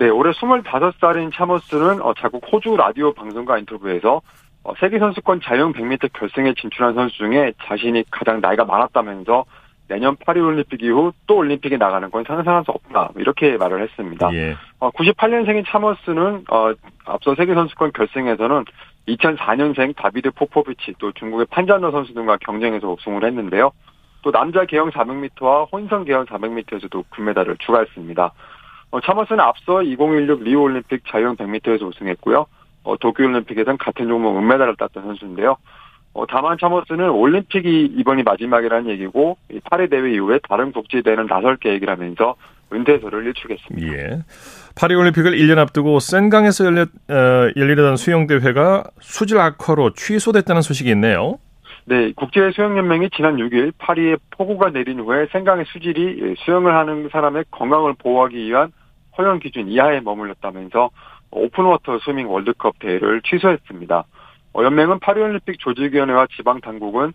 네, 0.00 0.08
올해 0.08 0.30
25살인 0.30 1.30
차머스는 1.30 2.00
어, 2.00 2.14
자국 2.14 2.42
호주 2.50 2.74
라디오 2.74 3.12
방송과 3.12 3.58
인터뷰에서 3.58 4.22
어, 4.64 4.72
세계 4.80 4.98
선수권 4.98 5.42
자유형 5.42 5.74
100m 5.74 6.14
결승에 6.14 6.54
진출한 6.54 6.94
선수 6.94 7.18
중에 7.18 7.52
자신이 7.64 8.04
가장 8.10 8.40
나이가 8.40 8.64
많았다면서 8.64 9.44
내년 9.88 10.16
파리 10.16 10.40
올림픽 10.40 10.82
이후 10.82 11.12
또 11.26 11.36
올림픽에 11.36 11.76
나가는 11.76 12.10
건 12.10 12.24
상상할 12.26 12.64
수 12.64 12.70
없다 12.70 13.10
이렇게 13.16 13.58
말을 13.58 13.82
했습니다. 13.82 14.32
예. 14.32 14.56
어, 14.78 14.90
98년생인 14.90 15.66
차머스는 15.66 16.44
어, 16.50 16.72
앞서 17.04 17.34
세계 17.34 17.52
선수권 17.52 17.92
결승에서는 17.92 18.64
2004년생 19.06 19.94
다비드 19.96 20.30
포포비치 20.30 20.94
또 20.98 21.12
중국의 21.12 21.44
판잔러 21.50 21.90
선수 21.90 22.14
등과 22.14 22.38
경쟁해서 22.38 22.90
우승을 22.90 23.22
했는데요. 23.22 23.70
또 24.22 24.32
남자 24.32 24.64
계영 24.64 24.90
400m와 24.92 25.70
혼성 25.70 26.04
계영 26.04 26.24
400m에서도 26.24 27.04
금메달을 27.10 27.58
추가했습니다. 27.58 28.32
어, 28.90 29.00
차머스는 29.00 29.40
앞서 29.40 29.82
2016 29.82 30.42
리우 30.42 30.60
올림픽 30.62 31.02
자유형 31.08 31.36
100m에서 31.36 31.82
우승했고요. 31.82 32.46
어, 32.82 32.96
도쿄올림픽에선 32.96 33.78
같은 33.78 34.08
종목 34.08 34.36
은메달을 34.38 34.76
땄던 34.76 35.02
선수인데요. 35.02 35.56
어, 36.12 36.26
다만 36.26 36.58
차머스는 36.60 37.10
올림픽이 37.10 37.92
이번이 37.96 38.24
마지막이라는 38.24 38.90
얘기고 38.90 39.36
파리 39.70 39.88
대회 39.88 40.12
이후에 40.12 40.40
다른 40.48 40.72
국제 40.72 41.02
대회는 41.02 41.26
나설 41.26 41.56
계획이라면서 41.56 42.34
은퇴서를 42.72 43.26
일축했습니다. 43.26 43.92
예. 43.92 44.22
파리 44.76 44.94
올림픽을 44.94 45.32
1년 45.32 45.58
앞두고 45.58 45.98
센강에서 45.98 46.66
열려, 46.66 46.82
어, 46.82 47.50
열리려던 47.56 47.96
수영 47.96 48.26
대회가 48.26 48.84
수질 49.00 49.38
악화로 49.38 49.94
취소됐다는 49.94 50.62
소식이 50.62 50.90
있네요. 50.90 51.38
네, 51.84 52.12
국제 52.14 52.50
수영 52.52 52.76
연맹이 52.78 53.10
지난 53.10 53.36
6일 53.36 53.72
파리에 53.78 54.16
폭우가 54.30 54.70
내린 54.70 55.00
후에 55.00 55.26
생강의 55.32 55.64
수질이 55.72 56.36
수영을 56.38 56.74
하는 56.74 57.08
사람의 57.10 57.44
건강을 57.50 57.94
보호하기 57.98 58.36
위한 58.36 58.70
허용 59.18 59.38
기준 59.38 59.68
이하에 59.68 60.00
머물렀다면서 60.00 60.90
오픈워터 61.30 61.98
스위밍 62.00 62.30
월드컵 62.30 62.78
대회를 62.78 63.22
취소했습니다. 63.22 64.04
어, 64.52 64.64
연맹은 64.64 64.98
파리올림픽 65.00 65.58
조직위원회와 65.60 66.26
지방 66.36 66.60
당국은 66.60 67.12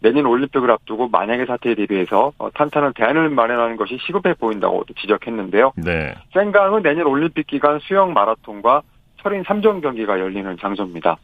내년 0.00 0.26
올림픽을 0.26 0.70
앞두고 0.70 1.08
만약의 1.08 1.46
사태에 1.46 1.74
대비해서 1.74 2.32
어, 2.38 2.50
탄탄한 2.50 2.92
대안을 2.94 3.30
마련하는 3.30 3.76
것이 3.76 3.98
시급해 4.06 4.34
보인다고 4.34 4.84
지적했는데요. 5.00 5.72
네. 5.76 6.14
센강은 6.32 6.82
내년 6.82 7.06
올림픽 7.06 7.46
기간 7.46 7.80
수영 7.80 8.12
마라톤과 8.12 8.82
철인 9.22 9.42
3종 9.42 9.82
경기가 9.82 10.20
열리는 10.20 10.56
장소입니다. 10.58 11.16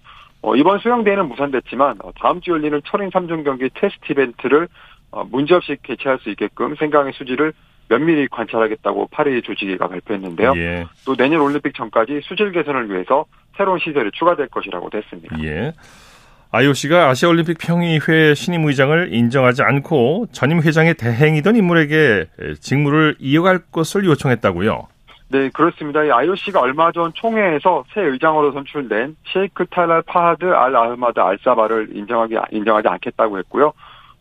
어, 0.43 0.57
이번 0.57 0.79
수영 0.81 1.05
대회는 1.05 1.29
무산됐지만 1.29 1.99
어, 2.03 2.11
다음 2.19 2.41
주 2.41 2.51
열리는 2.51 2.81
철인 2.87 3.11
3종 3.11 3.45
경기 3.45 3.69
테스트 3.75 4.13
이벤트를 4.13 4.69
어, 5.13 5.25
문제없이 5.25 5.77
개최할 5.83 6.19
수 6.19 6.31
있게끔 6.31 6.75
센강의 6.75 7.13
수질을 7.13 7.53
면밀히 7.93 8.27
관찰하겠다고 8.29 9.09
파리 9.11 9.43
조직위가 9.43 9.87
발표했는데요. 9.87 10.55
예. 10.57 10.87
또 11.05 11.15
내년 11.15 11.43
올림픽 11.43 11.75
전까지 11.75 12.23
수질 12.25 12.51
개선을 12.53 12.91
위해서 12.91 13.27
새로운 13.57 13.79
시설이 13.79 14.11
추가될 14.13 14.49
것이라고 14.49 14.89
됐습니다. 14.89 15.37
예. 15.43 15.75
IOC가 16.53 17.11
아시아올림픽 17.11 17.59
평의회 17.59 18.35
신임 18.35 18.67
의장을 18.67 19.13
인정하지 19.13 19.63
않고 19.63 20.27
전임 20.33 20.61
회장의 20.61 20.95
대행이던 20.95 21.57
인물에게 21.57 22.27
직무를 22.61 23.15
이어갈 23.19 23.61
것을 23.71 24.07
요청했다고요. 24.07 24.89
네, 25.29 25.51
그렇습니다. 25.51 26.01
IOC가 26.01 26.61
얼마 26.61 26.93
전 26.93 27.11
총회에서 27.15 27.85
새 27.95 28.03
의장으로 28.03 28.53
선출된 28.53 29.17
셰이크 29.33 29.67
탈랄 29.67 30.03
파하드 30.03 30.45
알 30.45 30.77
아흐마드 30.77 31.21
알사바를 31.21 31.89
인정하기 31.95 32.37
인정하지 32.51 32.89
않겠다고 32.89 33.39
했고요. 33.39 33.73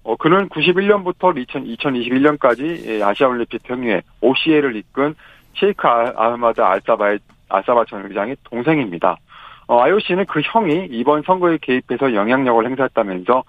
어, 0.04 0.16
그는 0.16 0.50
91년부터 0.50 1.38
2000, 1.38 1.66
2021년까지 1.66 3.02
아시아올림픽 3.02 3.64
평의회 3.64 4.02
OCA를 4.22 4.76
이끈 4.76 5.16
셰이크 5.56 5.88
아흐마드 5.88 6.62
알사바의 6.62 7.20
알사바 7.50 7.86
전 7.86 8.06
의장의 8.06 8.38
동생입니다. 8.46 9.18
어, 9.68 9.80
IOC는 9.82 10.26
그 10.26 10.42
형이 10.44 10.88
이번 10.92 11.22
선거에 11.24 11.58
개입해서 11.62 12.14
영향력을 12.14 12.66
행사했다면서 12.66 13.44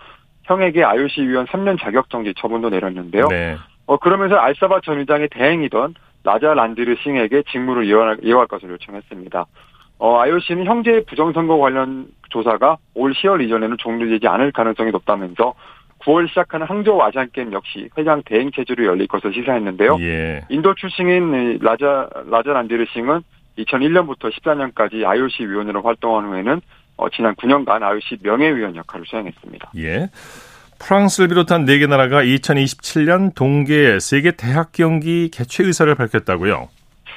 형에게 0.45 0.85
IOC 0.85 1.23
위원 1.23 1.47
3년 1.47 1.81
자격정지 1.81 2.35
처분도 2.37 2.71
내렸는데요. 2.71 3.29
네. 3.29 3.57
어, 3.87 3.97
그러면서 3.97 4.37
알사바 4.37 4.81
전 4.85 4.99
의장의 4.99 5.29
대행이던 5.31 5.95
라자 6.25 6.55
란드르 6.55 6.97
싱에게 7.03 7.43
직무를 7.51 7.87
이어갈 7.87 8.47
것을 8.47 8.71
요청했습니다. 8.71 9.47
어, 9.99 10.19
IOC는 10.21 10.67
형제의 10.67 11.05
부정선거 11.05 11.59
관련 11.59 12.09
조사가 12.31 12.77
올 12.95 13.13
10월 13.13 13.45
이전에는 13.45 13.77
종료되지 13.79 14.27
않을 14.27 14.53
가능성이 14.53 14.91
높다면서 14.91 15.55
9월 16.05 16.29
시작하는 16.29 16.67
항저우 16.67 17.01
아시안 17.03 17.29
게임 17.33 17.53
역시 17.53 17.89
회장 17.97 18.23
대행 18.25 18.51
체제로 18.51 18.85
열릴 18.85 19.07
것을 19.07 19.33
시사했는데요. 19.33 19.99
예. 20.01 20.45
인도 20.49 20.75
출신인 20.75 21.59
라자 21.61 22.09
라자 22.31 22.53
란디르 22.53 22.87
싱은 22.93 23.21
2001년부터 23.59 24.33
14년까지 24.33 25.05
IOC 25.05 25.47
위원으로 25.47 25.83
활동한 25.83 26.27
후에는 26.27 26.61
어, 26.97 27.09
지난 27.11 27.35
9년간 27.37 27.83
IOC 27.83 28.19
명예위원 28.23 28.77
역할을 28.77 29.07
수행했습니다. 29.07 29.73
예. 29.79 30.09
프랑스를 30.79 31.29
비롯한 31.29 31.65
4개 31.65 31.89
나라가 31.89 32.23
2027년 32.23 33.35
동계 33.35 34.01
세계 34.01 34.33
대학 34.33 34.73
경기 34.73 35.31
개최 35.31 35.65
의사를 35.65 35.95
밝혔다고요. 35.95 36.69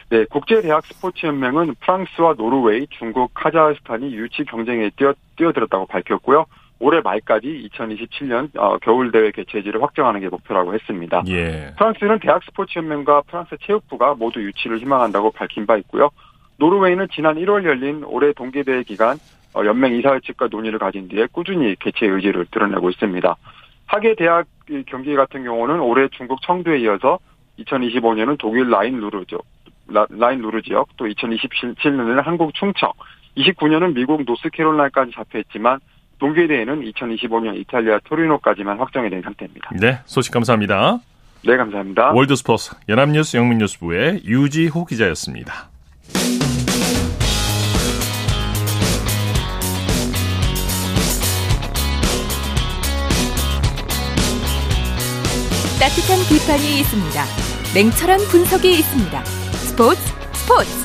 네, 0.09 0.23
국제대학 0.25 0.85
스포츠연맹은 0.85 1.73
프랑스와 1.79 2.35
노르웨이, 2.37 2.85
중국, 2.91 3.33
카자흐스탄이 3.33 4.13
유치 4.13 4.43
경쟁에 4.45 4.91
뛰어, 4.95 5.15
뛰어들었다고 5.35 5.87
밝혔고요. 5.87 6.45
올해 6.79 7.01
말까지 7.01 7.69
2027년 7.71 8.49
어, 8.57 8.77
겨울 8.79 9.11
대회 9.11 9.31
개최지를 9.31 9.81
확정하는 9.81 10.19
게 10.19 10.29
목표라고 10.29 10.73
했습니다. 10.73 11.23
예. 11.27 11.73
프랑스는 11.77 12.19
대학 12.19 12.43
스포츠 12.43 12.77
연맹과 12.77 13.21
프랑스 13.23 13.55
체육부가 13.61 14.15
모두 14.15 14.41
유치를 14.41 14.79
희망한다고 14.79 15.31
밝힌 15.31 15.65
바 15.65 15.77
있고요. 15.77 16.09
노르웨이는 16.57 17.07
지난 17.13 17.35
1월 17.35 17.63
열린 17.65 18.03
올해 18.05 18.33
동계대회 18.33 18.83
기간 18.83 19.17
어, 19.53 19.65
연맹 19.65 19.95
이사회 19.95 20.19
측과 20.19 20.47
논의를 20.51 20.79
가진 20.79 21.07
뒤에 21.07 21.27
꾸준히 21.31 21.75
개최 21.79 22.07
의지를 22.07 22.45
드러내고 22.51 22.89
있습니다. 22.89 23.35
하계 23.87 24.15
대학 24.15 24.47
경기 24.87 25.15
같은 25.15 25.43
경우는 25.43 25.79
올해 25.79 26.07
중국 26.09 26.41
청두에 26.41 26.79
이어서 26.79 27.19
2025년은 27.59 28.37
독일 28.37 28.69
라인 28.69 28.99
루르 28.99 29.23
지 29.25 29.35
라인 29.87 30.41
루르 30.41 30.61
지역, 30.63 30.89
또 30.97 31.05
2027년에는 31.05 32.21
한국 32.23 32.53
충청, 32.55 32.91
29년은 33.37 33.93
미국 33.93 34.23
노스캐롤라이나까지 34.25 35.11
잡혀있지만 35.11 35.79
동계대회는 36.19 36.81
2025년 36.81 37.55
이탈리아 37.57 37.99
토리노까지만 38.03 38.77
확정이 38.79 39.09
된 39.09 39.21
상태입니다. 39.21 39.69
네, 39.79 39.99
소식 40.05 40.31
감사합니다. 40.31 40.99
네, 41.45 41.57
감사합니다. 41.57 42.11
월드스포스 42.11 42.75
연합뉴스 42.89 43.37
영민뉴스부의 43.37 44.21
유지호 44.25 44.85
기자였습니다. 44.85 45.69
따뜻한 55.79 56.17
비판이 56.29 56.79
있습니다. 56.79 57.23
냉철한 57.75 58.19
분석이 58.31 58.71
있습니다. 58.71 59.23
스포츠 59.25 60.01
스포츠 60.33 60.84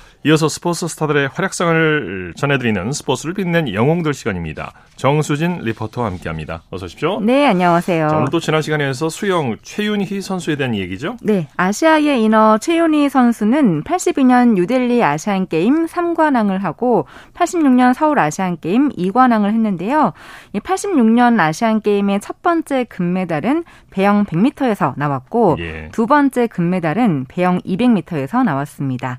이어서 0.23 0.47
스포츠 0.47 0.87
스타들의 0.87 1.29
활약상을 1.33 2.33
전해드리는 2.37 2.91
스포츠를 2.91 3.33
빛낸 3.33 3.73
영웅들 3.73 4.13
시간입니다. 4.13 4.71
정수진 4.95 5.61
리포터와 5.63 6.11
함께합니다. 6.11 6.61
어서 6.69 6.85
오십시오. 6.85 7.19
네, 7.21 7.47
안녕하세요. 7.47 8.07
자, 8.07 8.17
오늘 8.17 8.27
또 8.29 8.39
지난 8.39 8.61
시간에서 8.61 9.09
수영 9.09 9.57
최윤희 9.63 10.21
선수에 10.21 10.57
대한 10.57 10.75
얘기죠? 10.75 11.17
네, 11.23 11.47
아시아의 11.57 12.21
인어 12.21 12.59
최윤희 12.59 13.09
선수는 13.09 13.83
82년 13.83 14.53
뉴델리 14.53 15.03
아시안 15.03 15.47
게임 15.47 15.87
3관왕을 15.87 16.59
하고 16.59 17.07
86년 17.33 17.95
서울 17.95 18.19
아시안 18.19 18.59
게임 18.59 18.89
2관왕을 18.89 19.47
했는데요. 19.47 20.13
86년 20.53 21.39
아시안 21.39 21.81
게임의 21.81 22.19
첫 22.19 22.43
번째 22.43 22.83
금메달은 22.83 23.63
배영 23.89 24.25
100m에서 24.25 24.93
나왔고 24.97 25.57
예. 25.59 25.89
두 25.91 26.05
번째 26.05 26.45
금메달은 26.45 27.25
배영 27.27 27.61
200m에서 27.61 28.43
나왔습니다. 28.43 29.17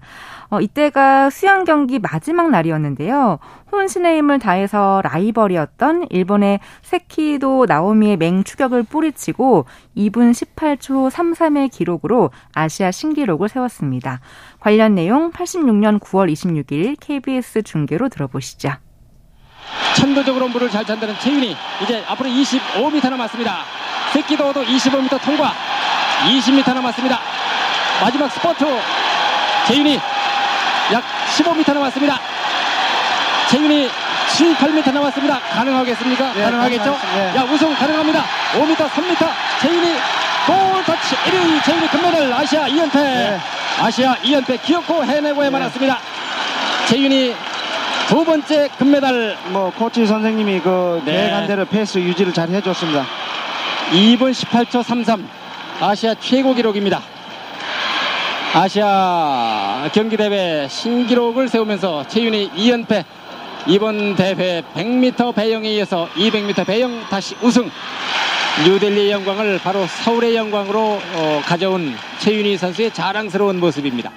어, 0.52 0.60
이때가 0.60 1.30
수영 1.30 1.64
경기 1.64 1.98
마지막 1.98 2.50
날이었는데요. 2.50 3.38
혼신의 3.72 4.18
힘을 4.18 4.38
다해서 4.38 5.00
라이벌이었던 5.02 6.08
일본의 6.10 6.60
세키도 6.82 7.64
나오미의 7.66 8.18
맹추격을 8.18 8.82
뿌리치고 8.82 9.64
2분 9.96 10.32
18초 10.32 11.10
33의 11.10 11.70
기록으로 11.70 12.32
아시아 12.52 12.90
신기록을 12.90 13.48
세웠습니다. 13.48 14.20
관련 14.60 14.94
내용 14.94 15.30
86년 15.30 15.98
9월 15.98 16.30
26일 16.30 16.96
KBS 17.00 17.62
중계로 17.62 18.10
들어보시죠. 18.10 18.72
천도적으로 19.96 20.48
물을 20.48 20.68
잘 20.68 20.84
찬다는 20.84 21.14
최윤이 21.18 21.56
이제 21.82 22.04
앞으로 22.06 22.28
25m 22.28 23.08
남았습니다. 23.08 23.56
세키도도 24.12 24.64
25m 24.64 25.18
통과 25.24 25.52
20m 26.26 26.74
남았습니다. 26.74 27.18
마지막 28.02 28.28
스포트 28.30 28.66
최윤이 29.66 29.98
약 30.92 31.02
15m 31.36 31.74
남았습니다. 31.74 32.18
재윤이 33.50 33.88
7, 34.36 34.54
8m 34.56 34.92
남았습니다. 34.92 35.38
가능하겠습니까? 35.40 36.32
네, 36.32 36.42
가능하겠죠? 36.42 36.98
네. 37.14 37.36
야, 37.36 37.42
우승 37.44 37.74
가능합니다. 37.74 38.24
5m, 38.54 38.76
3m. 38.76 39.28
재윤이 39.60 39.94
골 40.46 40.84
터치 40.84 41.14
1위 41.14 41.64
최윤희 41.64 41.88
금메달 41.88 42.32
아시아 42.32 42.66
2연패. 42.66 42.94
네. 42.94 43.38
아시아 43.80 44.14
2연패 44.16 44.62
기어코 44.62 45.04
해내고야 45.04 45.44
말았습니다. 45.44 45.98
최윤희 46.88 47.34
두 48.08 48.24
번째 48.24 48.68
금메달. 48.78 49.36
뭐 49.46 49.70
코치 49.70 50.06
선생님이 50.06 50.60
그 50.60 51.02
네. 51.04 51.12
계획한 51.46 51.66
페이스 51.68 51.98
유지를 51.98 52.32
잘 52.32 52.48
해줬습니다. 52.48 53.04
2분 53.92 54.32
18초 54.32 54.82
33 54.82 55.28
아시아 55.80 56.14
최고 56.20 56.54
기록입니다. 56.54 57.00
아시아 58.54 59.88
경기대회 59.94 60.68
신기록을 60.68 61.48
세우면서 61.48 62.06
최윤희 62.08 62.50
2연패 62.50 63.02
이번 63.66 64.14
대회 64.14 64.62
100m 64.74 65.34
배영에 65.34 65.70
이어서 65.76 66.06
200m 66.14 66.66
배영 66.66 67.00
다시 67.08 67.34
우승 67.40 67.70
뉴델리의 68.66 69.10
영광을 69.10 69.58
바로 69.58 69.86
서울의 69.86 70.36
영광으로 70.36 71.00
어, 71.14 71.42
가져온 71.46 71.94
최윤희 72.18 72.58
선수의 72.58 72.92
자랑스러운 72.92 73.58
모습입니다. 73.58 74.10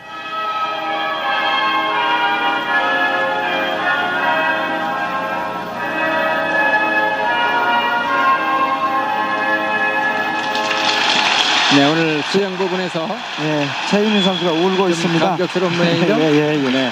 네, 11.76 11.86
오늘 11.92 12.22
수영 12.32 12.56
부분에서 12.56 13.06
네, 13.42 13.68
최윤희 13.90 14.24
선수가 14.24 14.52
울고 14.52 14.90
있습니다. 14.90 15.28
감격스러운 15.28 15.76
모양이죠? 15.76 16.14
예, 16.22 16.32
예, 16.32 16.66
예. 16.66 16.72
네, 16.72 16.92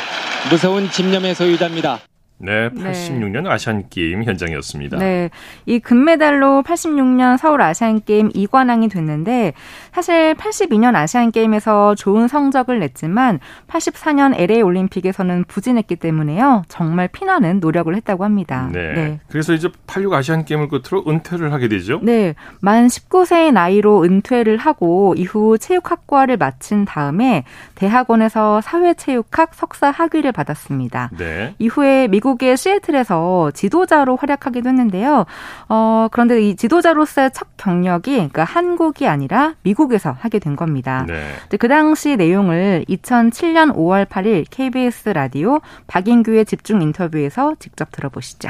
무서운 0.49 0.91
집념의 0.91 1.35
소유자입니다. 1.35 1.99
네, 2.43 2.69
86년 2.69 3.43
네. 3.43 3.49
아시안 3.49 3.85
게임 3.89 4.23
현장이었습니다. 4.23 4.97
네. 4.97 5.29
이 5.65 5.79
금메달로 5.79 6.63
86년 6.65 7.37
서울 7.37 7.61
아시안 7.61 8.01
게임 8.03 8.29
2관왕이 8.29 8.91
됐는데 8.91 9.53
사실 9.93 10.33
82년 10.35 10.93
아시안 10.95 11.31
게임에서 11.31 11.95
좋은 11.95 12.27
성적을 12.27 12.79
냈지만 12.79 13.39
84년 13.69 14.37
LA 14.37 14.61
올림픽에서는 14.61 15.45
부진했기 15.47 15.95
때문에요. 15.95 16.63
정말 16.67 17.07
피나는 17.07 17.61
노력을 17.61 17.95
했다고 17.95 18.25
합니다. 18.25 18.69
네. 18.73 18.93
네. 18.93 19.19
그래서 19.29 19.53
이제 19.53 19.69
86 19.87 20.13
아시안 20.13 20.43
게임을 20.43 20.67
끝으로 20.67 21.05
은퇴를 21.07 21.53
하게 21.53 21.69
되죠? 21.69 22.01
네. 22.03 22.35
만 22.59 22.87
19세의 22.87 23.53
나이로 23.53 24.03
은퇴를 24.03 24.57
하고 24.57 25.15
이후 25.17 25.57
체육학과를 25.57 26.35
마친 26.35 26.83
다음에 26.83 27.45
대학원에서 27.75 28.59
사회체육학 28.59 29.53
석사 29.53 29.91
학위를 29.91 30.33
받았습니다. 30.33 31.09
네. 31.17 31.55
이후에 31.57 32.09
미국 32.09 32.32
미국의 32.33 32.57
시애틀에서 32.57 33.51
지도자로 33.53 34.15
활약하기도 34.15 34.69
했는데요. 34.69 35.25
어, 35.69 36.07
그런데 36.11 36.41
이 36.41 36.55
지도자로서의 36.55 37.31
첫 37.33 37.47
경력이 37.57 38.11
그러니까 38.11 38.43
한국이 38.43 39.07
아니라 39.07 39.55
미국에서 39.63 40.11
하게 40.11 40.39
된 40.39 40.55
겁니다. 40.55 41.05
네. 41.07 41.57
그 41.57 41.67
당시 41.67 42.15
내용을 42.15 42.85
2007년 42.89 43.75
5월 43.75 44.05
8일 44.05 44.45
KBS 44.49 45.09
라디오 45.09 45.59
박인규의 45.87 46.45
집중 46.45 46.81
인터뷰에서 46.81 47.55
직접 47.59 47.91
들어보시죠. 47.91 48.49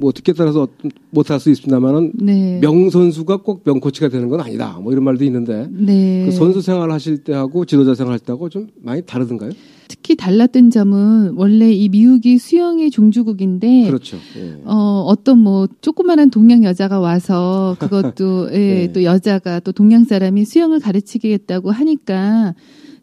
뭐 0.00 0.12
듣기에 0.12 0.34
따라서 0.34 0.68
못할 1.10 1.40
수 1.40 1.50
있습니다만은 1.50 2.12
네. 2.14 2.60
명 2.60 2.88
선수가 2.88 3.38
꼭 3.38 3.62
명코치가 3.64 4.08
되는 4.08 4.28
건 4.28 4.40
아니다. 4.40 4.78
뭐 4.80 4.92
이런 4.92 5.02
말도 5.04 5.24
있는데 5.24 5.66
네. 5.70 6.24
그 6.26 6.30
선수 6.30 6.60
생활 6.60 6.92
하실 6.92 7.24
때하고 7.24 7.64
지도자 7.64 7.94
생활 7.94 8.12
할 8.12 8.20
때하고 8.20 8.48
좀 8.48 8.68
많이 8.80 9.02
다르던가요? 9.02 9.50
특히 9.88 10.14
달랐던 10.14 10.70
점은 10.70 11.32
원래 11.36 11.72
이 11.72 11.88
미국이 11.88 12.38
수영의 12.38 12.90
종주국인데 12.90 13.86
그렇죠. 13.86 14.18
예. 14.36 14.60
어 14.64 15.04
어떤 15.06 15.38
뭐 15.38 15.66
조그마한 15.80 16.30
동양 16.30 16.62
여자가 16.62 17.00
와서 17.00 17.76
그것도 17.80 18.50
예, 18.52 18.58
네. 18.58 18.92
또 18.92 19.02
여자가 19.02 19.60
또 19.60 19.72
동양 19.72 20.04
사람이 20.04 20.44
수영을 20.44 20.78
가르치겠다고 20.78 21.70
하니까 21.70 22.54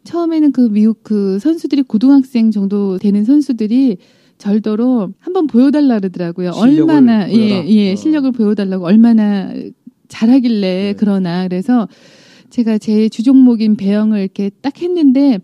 처음에는 0.04 0.52
그 0.52 0.68
미국 0.70 1.02
그 1.02 1.38
선수들이 1.40 1.82
고등학생 1.82 2.52
정도 2.52 2.98
되는 2.98 3.24
선수들이 3.24 3.98
절도로 4.38 5.12
한번 5.18 5.46
보여달라 5.46 5.98
그러더라고요. 5.98 6.52
얼마나 6.54 7.30
예, 7.30 7.64
예, 7.66 7.92
어. 7.92 7.96
실력을 7.96 8.30
보여달라고 8.32 8.84
얼마나 8.84 9.52
잘하길래 10.08 10.60
네. 10.60 10.94
그러나 10.96 11.48
그래서 11.48 11.88
제가 12.50 12.78
제 12.78 13.08
주종목인 13.08 13.76
배영을 13.76 14.20
이렇게 14.20 14.50
딱 14.62 14.80
했는데 14.80 15.40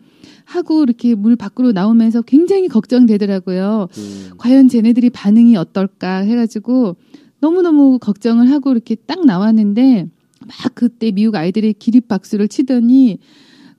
하고 0.55 0.83
이렇게 0.83 1.15
물 1.15 1.37
밖으로 1.37 1.73
나오면서 1.73 2.23
굉장히 2.23 2.69
걱정되더라고요. 2.69 3.89
음. 3.97 4.31
과연 4.39 4.69
쟤네들이 4.69 5.11
반응이 5.11 5.57
어떨까 5.57 6.19
해가지고 6.19 6.97
너무너무 7.41 7.99
걱정을 7.99 8.51
하고 8.51 8.71
이렇게 8.71 8.95
딱 8.95 9.25
나왔는데 9.25 10.09
막 10.41 10.75
그때 10.75 11.11
미국 11.11 11.35
아이들이 11.35 11.73
기립박수를 11.73 12.49
치더니 12.49 13.19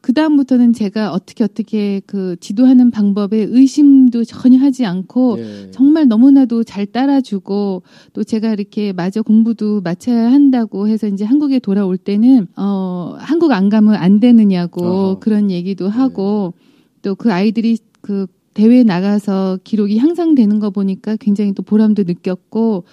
그 0.04 0.12
다음부터는 0.12 0.74
제가 0.74 1.14
어떻게 1.14 1.46
어떻게 1.46 2.02
그 2.06 2.36
지도하는 2.42 2.92
방법에 2.92 3.38
의심도 3.38 4.26
전혀 4.26 4.58
하지 4.60 4.86
않고 4.86 5.38
예. 5.40 5.72
정말 5.72 6.10
너무나도 6.10 6.66
잘 6.66 6.86
따라주고 6.86 7.84
또 8.12 8.24
제가 8.26 8.52
이렇게 8.52 8.92
마저 8.92 9.22
공부도 9.22 9.80
마쳐야 9.80 10.30
한다고 10.30 10.90
해서 10.90 11.08
이제 11.08 11.24
한국에 11.24 11.60
돌아올 11.60 11.96
때는 11.96 12.48
어 12.58 13.16
한국 13.18 13.54
안 13.54 13.70
가면 13.70 13.96
안 13.96 14.20
되느냐고 14.20 14.84
어허. 14.84 15.20
그런 15.20 15.50
얘기도 15.50 15.88
하고 15.88 16.54
예. 16.58 17.02
또그 17.04 17.32
아이들이 17.32 17.78
그 18.02 18.28
대회 18.54 18.84
나가서 18.84 19.60
기록이 19.64 20.00
향상되는 20.00 20.60
거 20.60 20.70
보니까 20.70 21.16
굉장히 21.16 21.54
또 21.54 21.64
보람도 21.64 22.04
느꼈고 22.04 22.84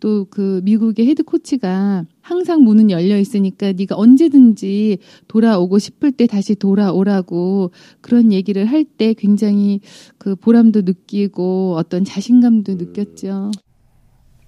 또 0.00 0.26
그 0.30 0.60
미국의 0.64 1.06
헤드 1.06 1.22
코치가 1.22 2.04
항상 2.20 2.62
문은 2.62 2.90
열려 2.90 3.18
있으니까 3.18 3.72
네가 3.72 3.96
언제든지 3.96 4.98
돌아오고 5.28 5.78
싶을 5.78 6.12
때 6.12 6.26
다시 6.26 6.54
돌아오라고 6.54 7.70
그런 8.00 8.32
얘기를 8.32 8.64
할 8.66 8.84
때 8.84 9.14
굉장히 9.14 9.80
그 10.18 10.34
보람도 10.36 10.82
느끼고 10.82 11.74
어떤 11.76 12.04
자신감도 12.04 12.74
느꼈죠. 12.74 13.50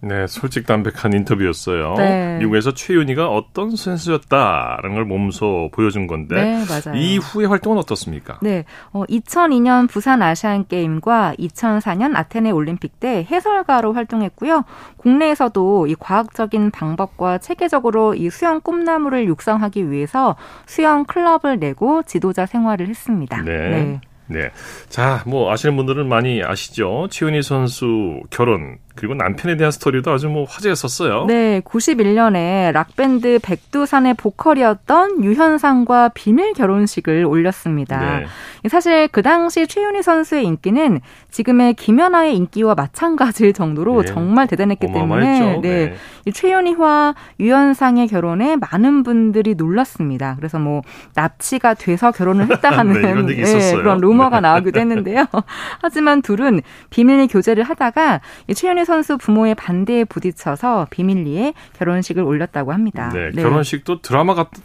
네, 0.02 0.26
솔직담백한 0.26 1.12
인터뷰였어요. 1.12 1.94
네. 1.98 2.38
미국에서 2.38 2.72
최윤희가 2.72 3.28
어떤 3.28 3.76
선수였다라는 3.76 4.94
걸 4.94 5.04
몸소 5.04 5.70
보여준 5.72 6.06
건데 6.06 6.36
네, 6.36 6.64
맞아요. 6.66 6.98
이후의 6.98 7.48
활동은 7.48 7.76
어떻습니까? 7.78 8.38
네, 8.40 8.64
어, 8.92 9.04
2002년 9.04 9.88
부산 9.88 10.22
아시안 10.22 10.66
게임과 10.66 11.34
2004년 11.38 12.16
아테네 12.16 12.50
올림픽 12.50 12.98
때 12.98 13.26
해설가로 13.30 13.92
활동했고요. 13.92 14.64
국내에서도 14.96 15.86
이 15.86 15.94
과학적인 15.98 16.70
방법과 16.70 17.38
체계적으로 17.38 18.14
이 18.14 18.30
수영 18.30 18.60
꿈나무를 18.60 19.26
육성하기 19.26 19.90
위해서 19.90 20.36
수영 20.66 21.04
클럽을 21.04 21.58
내고 21.58 22.02
지도자 22.04 22.46
생활을 22.46 22.88
했습니다. 22.88 23.42
네. 23.42 23.70
네. 23.70 24.00
네. 24.30 24.50
자, 24.88 25.24
뭐 25.26 25.52
아시는 25.52 25.76
분들은 25.76 26.08
많이 26.08 26.42
아시죠? 26.42 27.08
최윤희 27.10 27.42
선수 27.42 28.20
결혼 28.30 28.78
그리고 28.94 29.14
남편에 29.14 29.56
대한 29.56 29.70
스토리도 29.70 30.12
아주 30.12 30.28
뭐 30.28 30.44
화제였었어요. 30.48 31.26
네, 31.26 31.60
91년에 31.60 32.72
락밴드 32.72 33.38
백두산의 33.42 34.14
보컬이었던 34.14 35.24
유현상과 35.24 36.10
비밀 36.14 36.52
결혼식을 36.52 37.24
올렸습니다. 37.24 38.00
네. 38.00 38.26
사실 38.68 39.08
그 39.08 39.22
당시 39.22 39.66
최윤희 39.66 40.02
선수의 40.02 40.44
인기는 40.44 41.00
지금의 41.30 41.74
김연아의 41.74 42.36
인기와 42.36 42.74
마찬가지일 42.74 43.52
정도로 43.52 44.02
네. 44.02 44.08
정말 44.08 44.46
대단했기 44.46 44.88
때문에 44.92 45.40
네, 45.40 45.60
네. 45.60 45.94
이 46.26 46.32
최윤희와 46.32 47.14
유현상의 47.38 48.08
결혼에 48.08 48.56
많은 48.56 49.02
분들이 49.02 49.54
놀랐습니다. 49.54 50.34
그래서 50.36 50.58
뭐 50.58 50.82
납치가 51.14 51.74
돼서 51.74 52.10
결혼을 52.10 52.50
했다 52.50 52.70
하는 52.76 53.26
네, 53.26 53.34
네, 53.44 53.76
그런 53.76 53.98
루머가 53.98 54.40
네. 54.40 54.48
나오기도 54.48 54.80
했는데요. 54.80 55.26
하지만 55.80 56.22
둘은 56.22 56.60
비밀 56.90 57.26
교제를 57.28 57.64
하다가 57.64 58.20
최윤희 58.54 58.79
선수 58.84 59.18
부모의 59.18 59.54
반대에 59.54 60.04
부딪혀서 60.04 60.88
비밀리에 60.90 61.54
결혼식을 61.78 62.22
올렸다고 62.22 62.72
합니다. 62.72 63.10
네, 63.12 63.30
네. 63.34 63.42
결혼식도 63.42 64.02
드라마 64.02 64.34
갔다, 64.34 64.60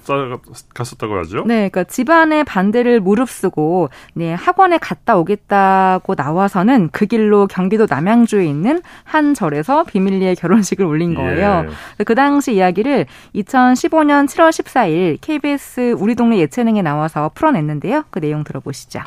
갔었다고 0.74 1.18
하죠? 1.20 1.44
네, 1.46 1.70
그러니까 1.70 1.84
집안의 1.84 2.44
반대를 2.44 3.00
무릅쓰고 3.00 3.90
네, 4.14 4.34
학원에 4.34 4.78
갔다 4.78 5.18
오겠다고 5.18 6.16
나와서는 6.16 6.90
그 6.92 7.06
길로 7.06 7.48
경기도 7.48 7.88
남양주에 7.90 8.46
있는 8.46 8.82
한 9.04 9.34
절에서 9.34 9.84
비밀리에 9.84 10.36
결혼식을 10.36 10.86
올린 10.86 11.12
예. 11.12 11.16
거예요. 11.16 11.66
예. 12.00 12.04
그 12.04 12.16
당시 12.16 12.56
이야기를 12.56 13.06
2015년 13.36 14.28
7월 14.28 14.50
14일 14.50 15.18
KBS 15.22 15.96
우리 15.98 16.16
동네 16.16 16.38
예체능에 16.40 16.82
나와서 16.82 17.32
풀어냈는데요. 17.34 18.06
그 18.10 18.20
내용 18.20 18.44
들어보시죠. 18.44 19.02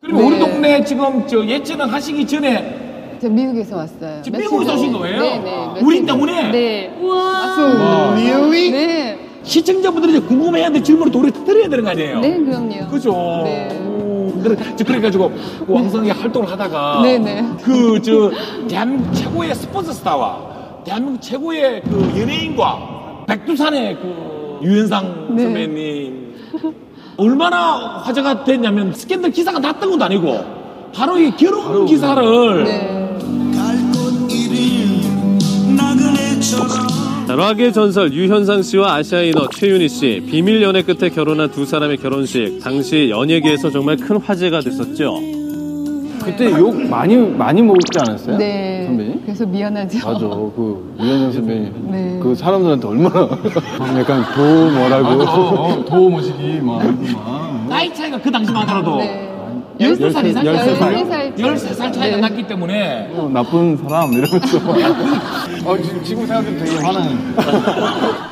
그리고 0.00 0.18
네. 0.18 0.26
우리 0.26 0.38
동네 0.38 0.84
지금 0.84 1.26
저 1.26 1.44
예체능 1.44 1.92
하시기 1.92 2.26
전에 2.26 2.91
저 3.22 3.28
미국에서 3.28 3.76
왔어요. 3.76 4.20
지금 4.22 4.40
미국에서 4.40 4.74
오신 4.74 4.92
거예요? 4.94 5.20
네, 5.22 5.38
네. 5.38 5.80
우리 5.80 6.04
때문에? 6.04 6.50
네. 6.50 6.98
우와. 7.00 8.16
미국이? 8.16 8.72
네. 8.72 9.16
시청자분들이 9.44 10.16
이제 10.18 10.26
궁금해야 10.26 10.66
하는데 10.66 10.82
질문을 10.82 11.12
도리 11.12 11.30
드려야 11.30 11.68
되는 11.68 11.84
거 11.84 11.90
아니에요? 11.90 12.18
네, 12.18 12.36
그럼요. 12.38 12.88
그죠? 12.90 13.12
네. 13.44 13.68
그래가지고 14.84 15.30
그 15.30 15.72
왕성하게 15.72 16.10
활동을 16.10 16.50
하다가 16.50 17.02
네네. 17.02 17.44
그 17.62 18.00
저 18.02 18.32
대한민국 18.66 19.14
최고의 19.14 19.54
스포츠 19.54 19.92
스타와 19.92 20.82
대한민국 20.84 21.22
최고의 21.22 21.82
그 21.82 22.12
연예인과 22.20 23.24
백두산의 23.28 23.98
그 24.02 24.58
유현상 24.64 25.36
네. 25.36 25.42
선배님 25.44 26.34
얼마나 27.18 27.98
화제가 27.98 28.42
됐냐면 28.42 28.92
스캔들 28.92 29.30
기사가 29.30 29.60
났던 29.60 29.92
것도 29.92 30.04
아니고 30.06 30.61
바로 30.94 31.18
이 31.18 31.30
결혼 31.36 31.64
바로 31.64 31.84
기사를 31.86 32.64
네. 32.64 33.02
락의 37.34 37.72
전설 37.72 38.12
유현상 38.12 38.62
씨와 38.62 38.96
아시아인어 38.96 39.48
최윤희 39.54 39.88
씨 39.88 40.22
비밀 40.28 40.62
연애 40.62 40.82
끝에 40.82 41.08
결혼한 41.08 41.50
두 41.50 41.64
사람의 41.64 41.96
결혼식 41.96 42.60
당시 42.62 43.08
연예계에서 43.08 43.70
정말 43.70 43.96
큰 43.96 44.18
화제가 44.18 44.60
됐었죠. 44.60 45.18
그때 46.22 46.50
욕 46.52 46.76
많이 46.88 47.16
많이 47.16 47.62
먹지 47.62 47.98
않았어요? 47.98 48.36
네. 48.36 48.84
선배님? 48.86 49.22
그래서 49.22 49.46
미안하죠. 49.46 50.06
맞아. 50.06 50.26
그 50.28 50.94
유현상 51.00 51.32
선배님. 51.32 51.72
네. 51.90 52.20
그 52.22 52.34
사람들한테 52.34 52.86
얼마나 52.86 53.28
약간 53.98 54.24
도 54.34 54.70
뭐라고 54.70 55.06
아, 55.06 55.34
어, 55.34 55.72
어, 55.72 55.84
도 55.84 56.08
모시기 56.10 56.60
막 56.60 56.82
나이 57.68 57.92
차이가 57.94 58.20
그 58.20 58.30
당시만 58.30 58.62
하더라도 58.68 58.96
네. 58.98 59.31
12살 59.82 60.26
이상? 60.26 60.44
13살. 60.44 61.36
13살 61.36 61.92
차이가 61.92 62.16
네. 62.16 62.20
났기 62.20 62.46
때문에. 62.46 63.10
어, 63.14 63.30
나쁜 63.32 63.76
사람 63.76 64.12
이러면서. 64.12 64.58
어, 65.64 65.76
지금 65.78 66.04
생각하면 66.04 66.58
되게 66.58 66.76
화나는. 66.76 68.31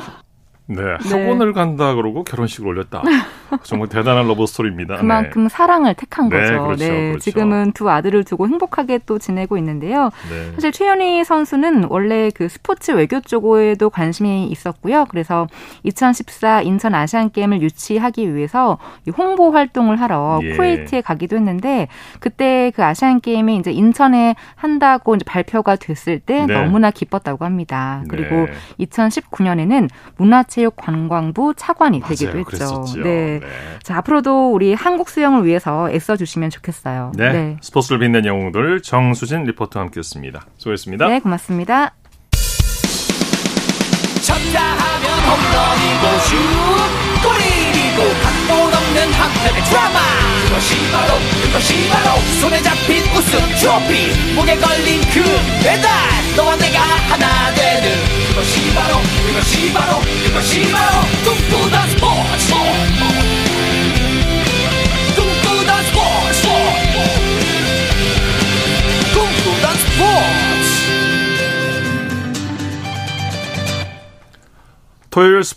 네, 0.75 0.81
학원을 1.09 1.53
간다 1.53 1.93
그러고 1.95 2.23
결혼식을 2.23 2.67
올렸다. 2.67 3.01
정말 3.63 3.89
대단한 3.89 4.27
러브 4.27 4.45
스토리입니다. 4.45 4.97
그만큼 4.97 5.43
네. 5.43 5.49
사랑을 5.49 5.93
택한 5.93 6.29
네, 6.29 6.39
거죠. 6.39 6.63
그렇죠, 6.63 6.83
네, 6.83 7.07
그렇죠. 7.09 7.19
지금은 7.19 7.71
두 7.73 7.89
아들을 7.89 8.23
두고 8.23 8.47
행복하게 8.47 8.99
또 9.05 9.19
지내고 9.19 9.57
있는데요. 9.57 10.09
네. 10.29 10.51
사실 10.55 10.71
최윤희 10.71 11.23
선수는 11.23 11.85
원래 11.89 12.29
그 12.33 12.47
스포츠 12.47 12.91
외교 12.91 13.19
쪽에도 13.19 13.89
관심이 13.89 14.47
있었고요. 14.47 15.05
그래서 15.09 15.47
2014 15.83 16.61
인천 16.61 16.95
아시안 16.95 17.31
게임을 17.31 17.61
유치하기 17.61 18.33
위해서 18.33 18.77
홍보 19.17 19.51
활동을 19.51 19.99
하러 19.99 20.39
예. 20.43 20.55
쿠웨이트에 20.55 21.01
가기도 21.01 21.35
했는데 21.35 21.87
그때 22.19 22.71
그 22.75 22.83
아시안 22.83 23.19
게임이 23.19 23.57
이제 23.57 23.71
인천에 23.71 24.35
한다고 24.55 25.15
이제 25.15 25.25
발표가 25.25 25.75
됐을 25.75 26.19
때 26.19 26.45
네. 26.45 26.53
너무나 26.53 26.91
기뻤다고 26.91 27.43
합니다. 27.45 28.03
그리고 28.07 28.47
2019년에는 28.79 29.89
문화체 30.17 30.60
육관광부 30.63 31.53
차관이 31.57 32.01
되기도 32.01 32.31
맞아요, 32.31 32.39
했죠. 32.39 32.49
그랬었죠. 32.49 33.03
네. 33.03 33.39
네. 33.39 33.47
자, 33.83 33.97
앞으로도 33.97 34.51
우리 34.51 34.73
한국 34.73 35.09
수영을 35.09 35.45
위해서 35.45 35.89
애써 35.91 36.15
주시면 36.15 36.49
좋겠어요. 36.49 37.11
네. 37.15 37.31
네. 37.31 37.57
스포츠를 37.61 37.99
빛낸 37.99 38.25
영웅들 38.25 38.81
정수진 38.81 39.43
리포터와 39.43 39.85
함께했습니다. 39.85 40.41
수고했습니다. 40.57 41.07
네, 41.07 41.19
고맙습니다. 41.19 41.93
쳤다 44.21 44.61
하면 44.61 45.19
홈런이고 45.27 46.19
슛 46.25 46.35
골이고 47.21 47.99
각본 48.23 48.73
없는 48.73 49.13
한편의 49.13 49.63
드라마 49.63 49.99
그것이 50.47 50.75
바로 50.91 51.13
그것이 51.43 51.89
바로 51.89 52.19
손에 52.39 52.61
잡힌 52.61 53.03
우승 53.15 53.39
트로피 53.59 54.33
목에 54.35 54.55
걸린 54.57 55.01
그 55.13 55.21
배달 55.63 55.89
너와 56.35 56.55
내가 56.57 56.79
하나 56.81 57.53
되는 57.53 57.89
그것이 58.29 58.70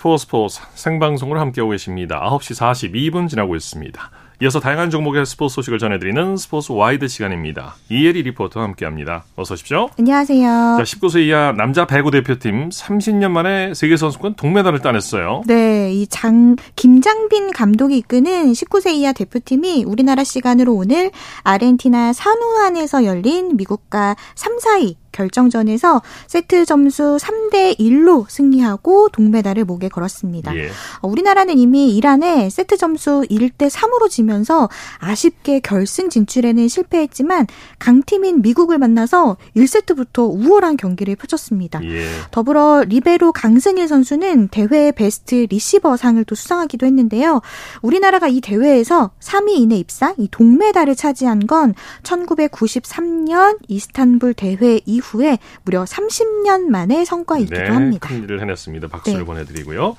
스포츠 0.05 0.25
스포츠 0.25 0.61
생방송으로 0.75 1.41
함께하고 1.41 1.71
계십니다. 1.71 2.21
9시 2.21 2.61
42분 2.61 3.27
지나고 3.27 3.57
있습니다. 3.57 4.11
이어서 4.43 4.61
다양한 4.61 4.91
종목의 4.91 5.25
스포츠 5.25 5.55
소식을 5.55 5.79
전해드리는 5.79 6.37
스포츠 6.37 6.73
와이드 6.73 7.09
시간입니다. 7.09 7.77
이혜리 7.89 8.23
리포터와 8.25 8.67
함께합니다. 8.67 9.25
어서 9.35 9.55
오십시오. 9.55 9.89
안녕하세요. 9.99 10.43
자, 10.77 10.83
19세 10.83 11.23
이하 11.23 11.53
남자 11.53 11.87
배구 11.87 12.11
대표팀 12.11 12.69
30년 12.69 13.31
만에 13.31 13.73
세계선수권 13.73 14.35
동메달을 14.35 14.81
따냈어요. 14.81 15.45
네, 15.47 15.91
이 15.95 16.07
장, 16.09 16.57
김장빈 16.77 17.53
감독이 17.53 17.97
이끄는 17.97 18.53
19세 18.53 18.93
이하 18.93 19.15
대표팀이 19.15 19.85
우리나라 19.85 20.23
시간으로 20.23 20.75
오늘 20.75 21.13
아르헨티나 21.45 22.13
산후안에서 22.13 23.07
열린 23.07 23.57
미국과 23.57 24.17
3, 24.35 24.59
4위 24.59 24.97
결정전에서 25.15 26.03
세트 26.27 26.67
점수 26.67 27.17
3대 27.21 27.79
1로 27.79 28.27
승리하고 28.29 29.09
동메달을 29.11 29.65
목에 29.65 29.89
걸었습니다. 29.89 30.55
예. 30.57 30.69
어, 31.01 31.09
우리나라는 31.09 31.57
이미 31.57 31.97
이란에 31.97 32.51
세트 32.51 32.77
점수 32.77 33.25
1대 33.31 33.71
3으로 33.71 34.11
지면서 34.11 34.69
아쉽게 34.99 35.61
결승 35.61 36.11
진출에는 36.11 36.69
실패했지만 36.69 37.47
강팀인 37.79 38.43
미국을 38.43 38.79
만나서 38.79 39.37
1세트부터 39.57 40.29
우월한 40.29 40.77
경기를 40.77 41.17
펼쳤습니다. 41.17 41.83
예. 41.85 42.07
더불어 42.31 42.85
리베로 42.87 43.33
강승일 43.33 43.87
선수는 43.89 44.49
대회 44.49 44.91
베스트 44.91 45.47
리시버 45.49 45.97
상을 45.97 46.23
또 46.25 46.35
수상하기도 46.35 46.87
했는데요. 46.87 47.41
우리나라가 47.83 48.27
이 48.29 48.41
대회에서 48.41 49.13
3위 49.21 49.51
이내 49.51 49.77
입상, 49.77 50.15
이 50.19 50.29
동메달을 50.31 50.97
차지한 50.97 51.47
건 51.47 51.75
1993년 52.03 53.59
이스탄불 53.69 54.35
대회 54.35 54.81
이후 54.85 55.04
이후에 55.05 55.39
무려 55.65 55.85
30년 55.85 56.69
만의 56.69 57.05
성과이기도 57.05 57.57
네, 57.57 57.69
합니다. 57.69 58.09
큰 58.09 58.23
일을 58.25 58.41
해냈습니다. 58.41 58.89
박수를 58.89 59.21
네. 59.21 59.25
보내드리고요. 59.25 59.97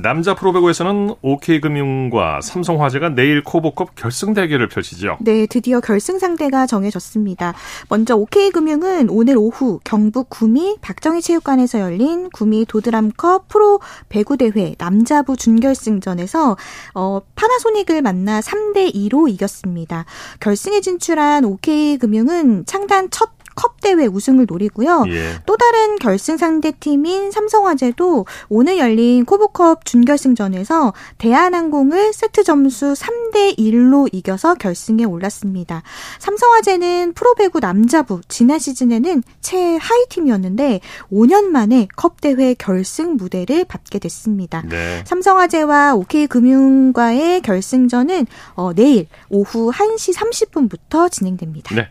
남자 0.00 0.34
프로배구에서는 0.34 1.14
OK금융과 1.22 2.40
삼성화재가 2.40 3.10
내일 3.10 3.42
코보컵 3.42 3.96
결승 3.96 4.34
대결을 4.34 4.68
펼치죠. 4.68 5.18
네, 5.20 5.46
드디어 5.46 5.80
결승 5.80 6.18
상대가 6.18 6.66
정해졌습니다. 6.66 7.54
먼저 7.88 8.14
OK금융은 8.16 9.10
오늘 9.10 9.36
오후 9.36 9.80
경북 9.82 10.30
구미 10.30 10.76
박정희 10.80 11.20
체육관에서 11.20 11.80
열린 11.80 12.30
구미 12.30 12.64
도드람컵 12.66 13.48
프로 13.48 13.80
배구 14.08 14.36
대회 14.36 14.74
남자부 14.78 15.36
준결승전에서 15.36 16.56
어, 16.94 17.20
파나소닉을 17.34 18.02
만나 18.02 18.40
3대 18.40 18.94
2로 18.94 19.28
이겼습니다. 19.28 20.04
결승에 20.40 20.80
진출한 20.80 21.44
OK금융은 21.44 22.66
창단 22.66 23.10
첫 23.10 23.37
컵 23.58 23.80
대회 23.80 24.06
우승을 24.06 24.46
노리고요. 24.48 25.04
예. 25.08 25.34
또 25.44 25.56
다른 25.56 25.96
결승 25.96 26.36
상대 26.36 26.70
팀인 26.70 27.32
삼성화재도 27.32 28.24
오늘 28.48 28.78
열린 28.78 29.24
코보컵 29.24 29.84
준결승전에서 29.84 30.92
대한항공을 31.18 32.12
세트 32.12 32.44
점수 32.44 32.92
3대 32.92 33.58
1로 33.58 34.08
이겨서 34.12 34.54
결승에 34.54 35.02
올랐습니다. 35.02 35.82
삼성화재는 36.20 37.14
프로배구 37.14 37.58
남자부 37.58 38.20
지난 38.28 38.60
시즌에는 38.60 39.24
최하위 39.40 40.06
팀이었는데 40.08 40.80
5년 41.12 41.46
만에 41.46 41.88
컵 41.96 42.20
대회 42.20 42.54
결승 42.54 43.16
무대를 43.16 43.64
밟게 43.64 43.98
됐습니다. 43.98 44.62
네. 44.68 45.02
삼성화재와 45.04 45.96
OK금융과의 45.96 47.40
결승전은 47.40 48.26
어, 48.54 48.72
내일 48.72 49.08
오후 49.30 49.72
1시 49.72 50.14
30분부터 50.14 51.10
진행됩니다. 51.10 51.74
네. 51.74 51.88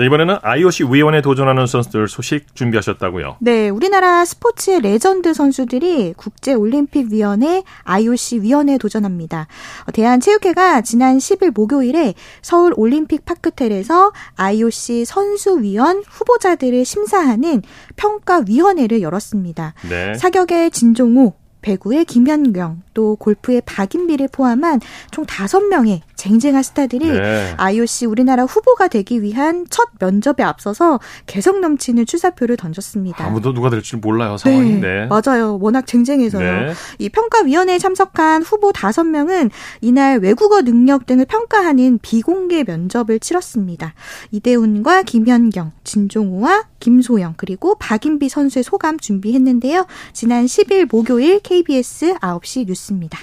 자, 0.00 0.04
이번에는 0.04 0.38
IOC 0.40 0.84
위원에 0.84 1.20
도전하는 1.20 1.66
선수들 1.66 2.08
소식 2.08 2.56
준비하셨다고요? 2.56 3.36
네, 3.40 3.68
우리나라 3.68 4.24
스포츠의 4.24 4.80
레전드 4.80 5.34
선수들이 5.34 6.14
국제올림픽위원회 6.16 7.62
IOC 7.84 8.40
위원회에 8.40 8.78
도전합니다. 8.78 9.46
대한체육회가 9.92 10.80
지난 10.80 11.18
10일 11.18 11.52
목요일에 11.54 12.14
서울 12.40 12.72
올림픽 12.76 13.26
파크텔에서 13.26 14.12
IOC 14.36 15.04
선수위원 15.04 16.02
후보자들을 16.08 16.82
심사하는 16.86 17.60
평가위원회를 17.96 19.02
열었습니다. 19.02 19.74
네. 19.86 20.14
사격의 20.14 20.70
진종호, 20.70 21.34
배구의 21.62 22.04
김현경, 22.04 22.82
또 22.94 23.16
골프의 23.16 23.62
박인비를 23.64 24.28
포함한 24.32 24.80
총 25.10 25.24
5명의 25.24 26.00
쟁쟁한 26.16 26.62
스타들이 26.62 27.06
네. 27.10 27.54
IOC 27.56 28.04
우리나라 28.04 28.44
후보가 28.44 28.88
되기 28.88 29.22
위한 29.22 29.64
첫 29.70 29.88
면접에 29.98 30.42
앞서서 30.42 31.00
개성 31.26 31.62
넘치는 31.62 32.04
출사표를 32.04 32.58
던졌습니다. 32.58 33.24
아무도 33.24 33.54
누가 33.54 33.70
될지 33.70 33.96
몰라요, 33.96 34.36
상황인데. 34.36 34.86
네, 34.86 35.06
맞아요. 35.06 35.58
워낙 35.60 35.86
쟁쟁해서요. 35.86 36.66
네. 36.66 36.72
이 36.98 37.08
평가위원회에 37.08 37.78
참석한 37.78 38.42
후보 38.42 38.70
5명은 38.70 39.50
이날 39.80 40.18
외국어 40.18 40.60
능력 40.60 41.06
등을 41.06 41.24
평가하는 41.24 41.98
비공개 42.02 42.64
면접을 42.64 43.18
치렀습니다. 43.18 43.94
이대훈과 44.30 45.04
김현경, 45.04 45.72
진종우와 45.84 46.64
김소영, 46.80 47.34
그리고 47.36 47.76
박인비 47.76 48.28
선수의 48.28 48.62
소감 48.62 48.98
준비했는데요. 48.98 49.86
지난 50.12 50.46
10일 50.46 50.88
목요일 50.90 51.40
KBS 51.50 52.14
9시 52.14 52.68
뉴스입니다. 52.68 53.18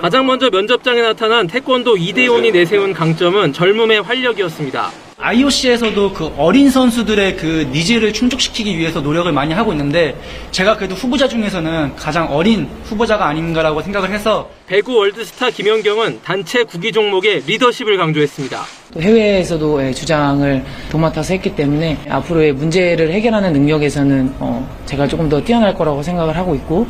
가장 0.00 0.26
먼저 0.26 0.50
면접장에 0.50 1.00
나타난 1.02 1.46
태권도 1.46 1.96
이대훈이 1.96 2.50
내세운 2.50 2.92
강점은 2.92 3.52
젊음의 3.52 4.02
활력이었습니다. 4.02 4.90
IOC에서도 5.16 6.12
그 6.12 6.32
어린 6.36 6.68
선수들의 6.68 7.36
그 7.36 7.68
니즈를 7.72 8.12
충족시키기 8.12 8.76
위해서 8.76 9.00
노력을 9.00 9.30
많이 9.30 9.54
하고 9.54 9.70
있는데 9.70 10.20
제가 10.50 10.76
그래도 10.76 10.96
후보자 10.96 11.28
중에서는 11.28 11.94
가장 11.94 12.32
어린 12.34 12.68
후보자가 12.86 13.26
아닌가라고 13.28 13.80
생각을 13.82 14.10
해서 14.10 14.50
배구 14.66 14.96
월드스타 14.96 15.50
김연경은 15.50 16.22
단체 16.24 16.64
구기 16.64 16.90
종목의 16.90 17.44
리더십을 17.46 17.96
강조했습니다. 17.96 18.64
해외에서도 19.00 19.86
예, 19.86 19.92
주장을 19.92 20.64
도맡아서 20.90 21.34
했기 21.34 21.54
때문에 21.54 21.98
앞으로의 22.08 22.52
문제를 22.52 23.12
해결하는 23.12 23.52
능력에서는 23.52 24.34
어 24.40 24.68
제가 24.86 25.06
조금 25.06 25.28
더 25.28 25.40
뛰어날 25.40 25.74
거라고 25.74 26.02
생각을 26.02 26.36
하고 26.36 26.54
있고 26.56 26.86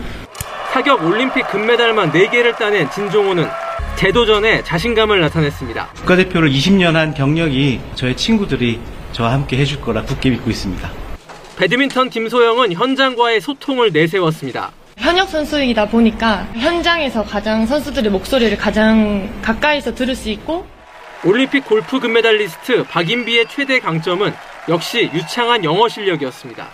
사격 0.75 1.05
올림픽 1.05 1.47
금메달만 1.47 2.11
4개를 2.11 2.59
따낸 2.59 2.91
진종오는 2.90 3.47
재도전에 3.95 4.65
자신감을 4.65 5.21
나타냈습니다. 5.21 5.87
국가대표를 5.99 6.51
20년 6.51 6.95
한 6.95 7.15
경력이 7.15 7.79
저의 7.95 8.17
친구들이 8.17 8.81
저와 9.13 9.35
함께 9.35 9.57
해줄 9.57 9.81
거라 9.81 10.03
굳게 10.03 10.31
믿고 10.31 10.51
있습니다. 10.51 10.91
배드민턴 11.57 12.11
김소영은 12.11 12.73
현장과의 12.73 13.41
소통을 13.41 13.93
내세웠습니다. 13.93 14.73
현역 14.97 15.29
선수이다 15.29 15.91
보니까 15.91 16.49
현장에서 16.55 17.23
가장 17.23 17.67
선수들의 17.67 18.11
목소리를 18.11 18.59
가장 18.59 19.31
가까이서 19.43 19.95
들을 19.95 20.17
수 20.17 20.29
있고 20.31 20.67
올림픽 21.25 21.67
골프 21.67 22.01
금메달리스트 22.01 22.83
박인비의 22.89 23.47
최대 23.49 23.79
강점은 23.79 24.35
역시 24.69 25.09
유창한 25.15 25.63
영어 25.63 25.89
실력이었습니다. 25.89 26.67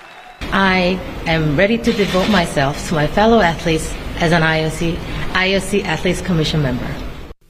I 0.52 0.98
am 1.28 1.56
ready 1.56 1.78
to 1.78 1.92
devote 1.92 2.28
myself 2.28 2.88
to 2.88 2.94
my 2.94 3.06
fellow 3.06 3.40
athletes 3.40 3.94
as 4.20 4.32
an 4.34 4.42
IOC, 4.42 4.96
IOC 5.32 5.84
Athletes 5.84 6.24
Commission 6.26 6.60
member. 6.62 6.88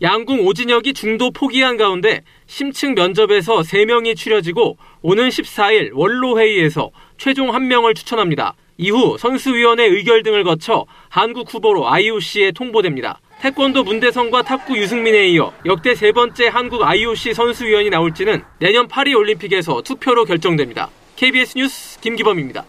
양궁 0.03 0.47
오진혁이 0.47 0.95
중도 0.95 1.31
포기한 1.31 1.77
가운데 1.77 2.23
심층 2.47 2.95
면접에서 2.95 3.61
3명이 3.61 4.17
추려지고 4.17 4.77
오는 5.03 5.29
14일 5.29 5.91
원로회의에서 5.93 6.91
최종 7.19 7.51
1명을 7.51 7.95
추천합니다. 7.95 8.55
이후 8.79 9.17
선수위원회 9.19 9.85
의결 9.85 10.23
등을 10.23 10.45
거쳐 10.45 10.87
한국 11.09 11.53
후보로 11.53 11.91
IOC에 11.91 12.53
통보됩니다. 12.53 13.21
태권도 13.41 13.85
문대성과 13.85 14.43
탁구 14.43 14.77
유승민에 14.77 15.29
이어 15.29 15.53
역대 15.65 15.95
세 15.95 16.13
번째 16.13 16.49
한국 16.49 16.83
IOC 16.83 17.33
선수위원이 17.35 17.91
나올지는 17.91 18.43
내년 18.59 18.89
파리 18.89 19.15
올림픽에서 19.15 19.83
투표로 19.83 20.27
결정됩니다. 20.27 20.91
KBS 21.17 21.59
뉴스 21.59 22.01
김기범입니다. 22.01 22.65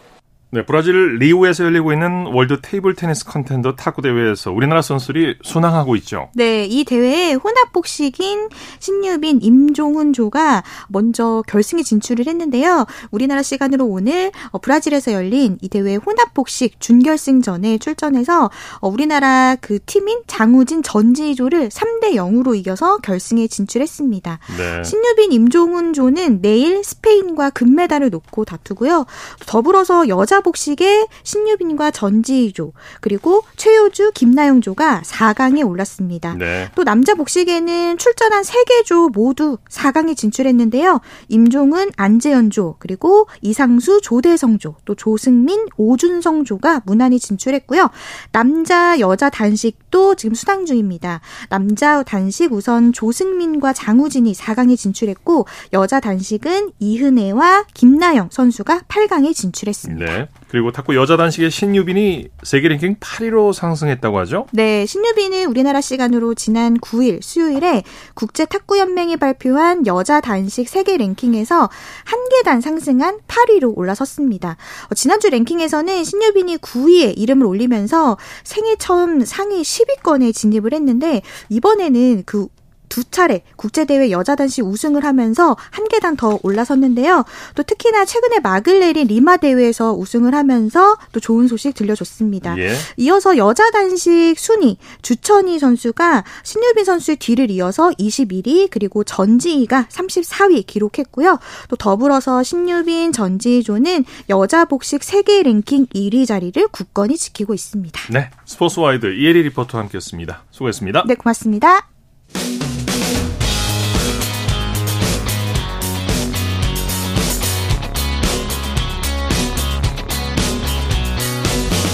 네, 0.54 0.66
브라질 0.66 1.16
리우에서 1.18 1.64
열리고 1.64 1.94
있는 1.94 2.26
월드 2.26 2.60
테이블 2.62 2.94
테니스 2.94 3.24
컨텐더 3.24 3.78
탁구 3.78 4.02
대회에서 4.02 4.52
우리나라 4.52 4.82
선수들이 4.82 5.38
순항하고 5.44 5.96
있죠. 5.98 6.30
네, 6.34 6.66
이 6.66 6.84
대회에 6.84 7.36
혼합 7.36 7.72
복식인 7.72 8.50
신유빈, 8.80 9.40
임종훈 9.42 10.12
조가 10.12 10.64
먼저 10.90 11.42
결승에 11.48 11.84
진출을 11.84 12.28
했는데요. 12.28 12.86
우리나라 13.12 13.42
시간으로 13.42 13.86
오늘 13.86 14.34
어, 14.50 14.58
브라질에서 14.58 15.14
열린 15.14 15.58
이 15.62 15.70
대회 15.70 15.96
혼합 15.96 16.34
복식 16.34 16.82
준결승전에 16.82 17.78
출전해서 17.78 18.52
어, 18.82 18.90
우리나라 18.90 19.56
그 19.62 19.80
팀인 19.86 20.24
장우진 20.28 20.84
전지희 20.84 21.36
조를 21.36 21.70
3대 21.70 22.16
0으로 22.16 22.58
이겨서 22.58 22.98
결승에 22.98 23.48
진출했습니다. 23.48 24.40
네. 24.58 24.84
신유빈, 24.84 25.32
임종훈 25.32 25.94
조는 25.94 26.42
내일 26.42 26.84
스페인과 26.84 27.52
금메달을 27.52 28.10
놓고 28.10 28.44
다투고요. 28.44 29.06
더불어서 29.46 30.10
여자 30.10 30.41
복식의 30.42 31.08
신유빈과 31.24 31.92
전지희조 31.92 32.74
그리고 33.00 33.44
최효주, 33.56 34.12
김나영조가 34.14 35.02
4강에 35.06 35.68
올랐습니다. 35.68 36.36
네. 36.36 36.70
또 36.76 36.84
남자 36.84 37.16
복식에는 37.16 37.98
출전한 37.98 38.44
3개 38.44 38.86
조 38.86 39.10
모두 39.10 39.58
4강에 39.70 40.16
진출했는데요. 40.16 41.02
임종은 41.30 41.92
안재현조 41.96 42.76
그리고 42.80 43.28
이상수, 43.42 44.02
조대성조 44.02 44.76
또 44.86 44.96
조승민, 44.96 45.68
오준성조가 45.78 46.84
무난히 46.86 47.20
진출했고요. 47.20 47.90
남자, 48.32 49.00
여자 49.00 49.30
단식도 49.30 50.16
지금 50.16 50.36
수당 50.36 50.66
중입니다. 50.66 51.22
남자 51.50 52.04
단식 52.04 52.54
우선 52.54 52.94
조승민과 52.94 53.74
장우진이 53.74 54.34
4강에 54.34 54.78
진출했고 54.78 55.46
여자 55.74 56.00
단식은 56.00 56.72
이은혜와 56.80 57.66
김나영 57.74 58.30
선수가 58.32 58.82
8강에 58.88 59.34
진출했습니다. 59.34 60.06
네. 60.06 60.28
그리고 60.52 60.74
탁구 60.74 60.98
여자 60.98 61.16
단식의 61.16 61.50
신유빈이 61.50 62.28
세계 62.44 62.68
랭킹 62.68 62.96
8위로 62.96 63.54
상승했다고 63.54 64.20
하죠? 64.20 64.48
네, 64.52 64.86
신유빈은 64.86 65.46
우리나라 65.46 65.80
시간으로 65.80 66.34
지난 66.34 66.78
9일 66.78 67.22
수요일에 67.22 67.84
국제 68.16 68.44
탁구 68.44 68.78
연맹이 68.78 69.16
발표한 69.16 69.88
여자 69.88 70.20
단식 70.20 70.68
세계 70.68 70.98
랭킹에서 70.98 71.70
한 72.04 72.30
계단 72.30 72.60
상승한 72.60 73.20
8위로 73.30 73.78
올라섰습니다. 73.78 74.58
어, 74.90 74.94
지난주 74.94 75.30
랭킹에서는 75.30 76.04
신유빈이 76.04 76.58
9위에 76.58 77.18
이름을 77.18 77.46
올리면서 77.46 78.18
생애 78.44 78.76
처음 78.76 79.24
상위 79.24 79.62
10위권에 79.62 80.36
진입을 80.36 80.74
했는데 80.74 81.22
이번에는 81.48 82.24
그 82.26 82.48
두 82.92 83.06
차례 83.06 83.42
국제대회 83.56 84.12
여자 84.12 84.36
단식 84.36 84.66
우승을 84.66 85.06
하면서 85.06 85.56
한 85.72 85.88
계단 85.88 86.18
더 86.18 86.38
올라섰는데요. 86.44 87.24
또 87.56 87.64
특히나 87.64 88.04
최근에 88.04 88.40
막을 88.42 88.82
내린 88.82 89.08
리마 89.08 89.38
대회에서 89.38 89.94
우승을 89.94 90.36
하면서 90.36 90.98
또 91.14 91.22
좋은 91.22 91.48
소식 91.48 91.74
들려줬습니다. 91.74 92.58
예. 92.60 92.76
이어서 92.98 93.38
여자 93.38 93.72
단식 93.72 94.36
순위 94.38 94.78
주천희 95.02 95.58
선수가 95.58 96.26
신유빈 96.44 96.84
선수의 96.84 97.16
뒤를 97.16 97.50
이어서 97.52 97.92
21위 97.92 98.68
그리고 98.70 99.06
전지희가 99.06 99.88
34위 99.90 100.68
기록했고요. 100.68 101.40
또 101.70 101.76
더불어서 101.78 102.44
신유빈 102.44 103.14
전지희조는 103.14 104.04
여자 104.28 104.66
복식 104.66 105.04
세계 105.04 105.44
랭킹 105.44 105.88
1위 105.88 106.28
자리를 106.28 106.68
굳건히 106.68 107.16
지키고 107.16 107.54
있습니다. 107.54 108.02
네, 108.10 108.32
스포츠와이드 108.46 109.06
이혜리 109.06 109.44
리포터와 109.44 109.84
함께했습니다. 109.84 110.44
수고했습니다. 110.52 111.06
네, 111.08 111.16
고맙습니다. 111.16 111.88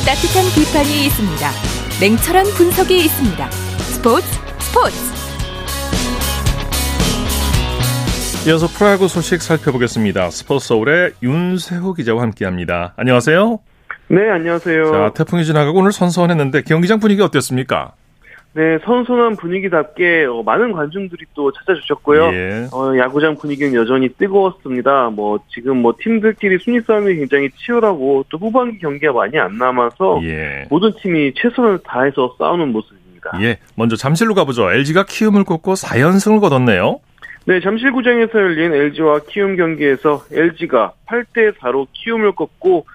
따뜻한 0.07 0.45
비판이 0.55 1.05
있습니다. 1.07 1.49
냉철한 1.99 2.45
분석이 2.55 2.97
있습니다. 2.97 3.51
스포츠 3.51 4.25
스포츠 4.57 4.95
이어서 8.47 8.67
프로야구 8.67 9.09
소식 9.09 9.41
살펴보겠습니다. 9.41 10.29
스포츠 10.29 10.69
서울의 10.69 11.11
윤세호 11.21 11.93
기자와 11.93 12.21
함께합니다. 12.21 12.93
안녕하세요. 12.95 13.59
네, 14.07 14.29
안녕하세요. 14.31 14.91
자, 14.93 15.11
태풍이 15.13 15.43
지나가고 15.43 15.79
오늘 15.79 15.91
선선했는데 15.91 16.61
경기장 16.61 17.01
분위기 17.01 17.21
어땠습니까? 17.21 17.91
네, 18.57 18.79
선선한 18.85 19.35
분위기답게 19.35 20.25
어, 20.25 20.41
많은 20.41 20.71
관중들이 20.71 21.25
또 21.35 21.51
찾아주셨고요. 21.51 22.33
예. 22.33 22.67
어, 22.73 22.97
야구장 22.97 23.37
분위기는 23.37 23.71
여전히 23.75 24.09
뜨거웠습니다. 24.09 25.11
뭐 25.11 25.37
지금 25.53 25.77
뭐 25.77 25.93
팀들끼리 25.99 26.57
순위 26.63 26.81
싸움이 26.81 27.17
굉장히 27.17 27.51
치열하고 27.51 28.25
또 28.29 28.39
후반기 28.39 28.79
경기가 28.79 29.13
많이 29.13 29.37
안 29.37 29.59
남아서 29.59 30.21
예. 30.23 30.65
모든 30.71 30.91
팀이 30.99 31.33
최선을 31.35 31.81
다해서 31.83 32.35
싸우는 32.39 32.71
모습입니다. 32.71 33.37
예, 33.41 33.59
먼저 33.75 33.95
잠실로 33.95 34.33
가보죠. 34.33 34.71
LG가 34.71 35.05
키움을 35.07 35.43
꺾고 35.43 35.75
4연승을 35.75 36.41
거뒀네요. 36.41 36.99
네, 37.45 37.59
잠실구장에서 37.59 38.39
열린 38.39 38.73
LG와 38.73 39.19
키움 39.29 39.55
경기에서 39.55 40.23
LG가 40.31 40.93
8대 41.05 41.55
4로 41.59 41.85
키움을 41.93 42.31
꺾고 42.31 42.87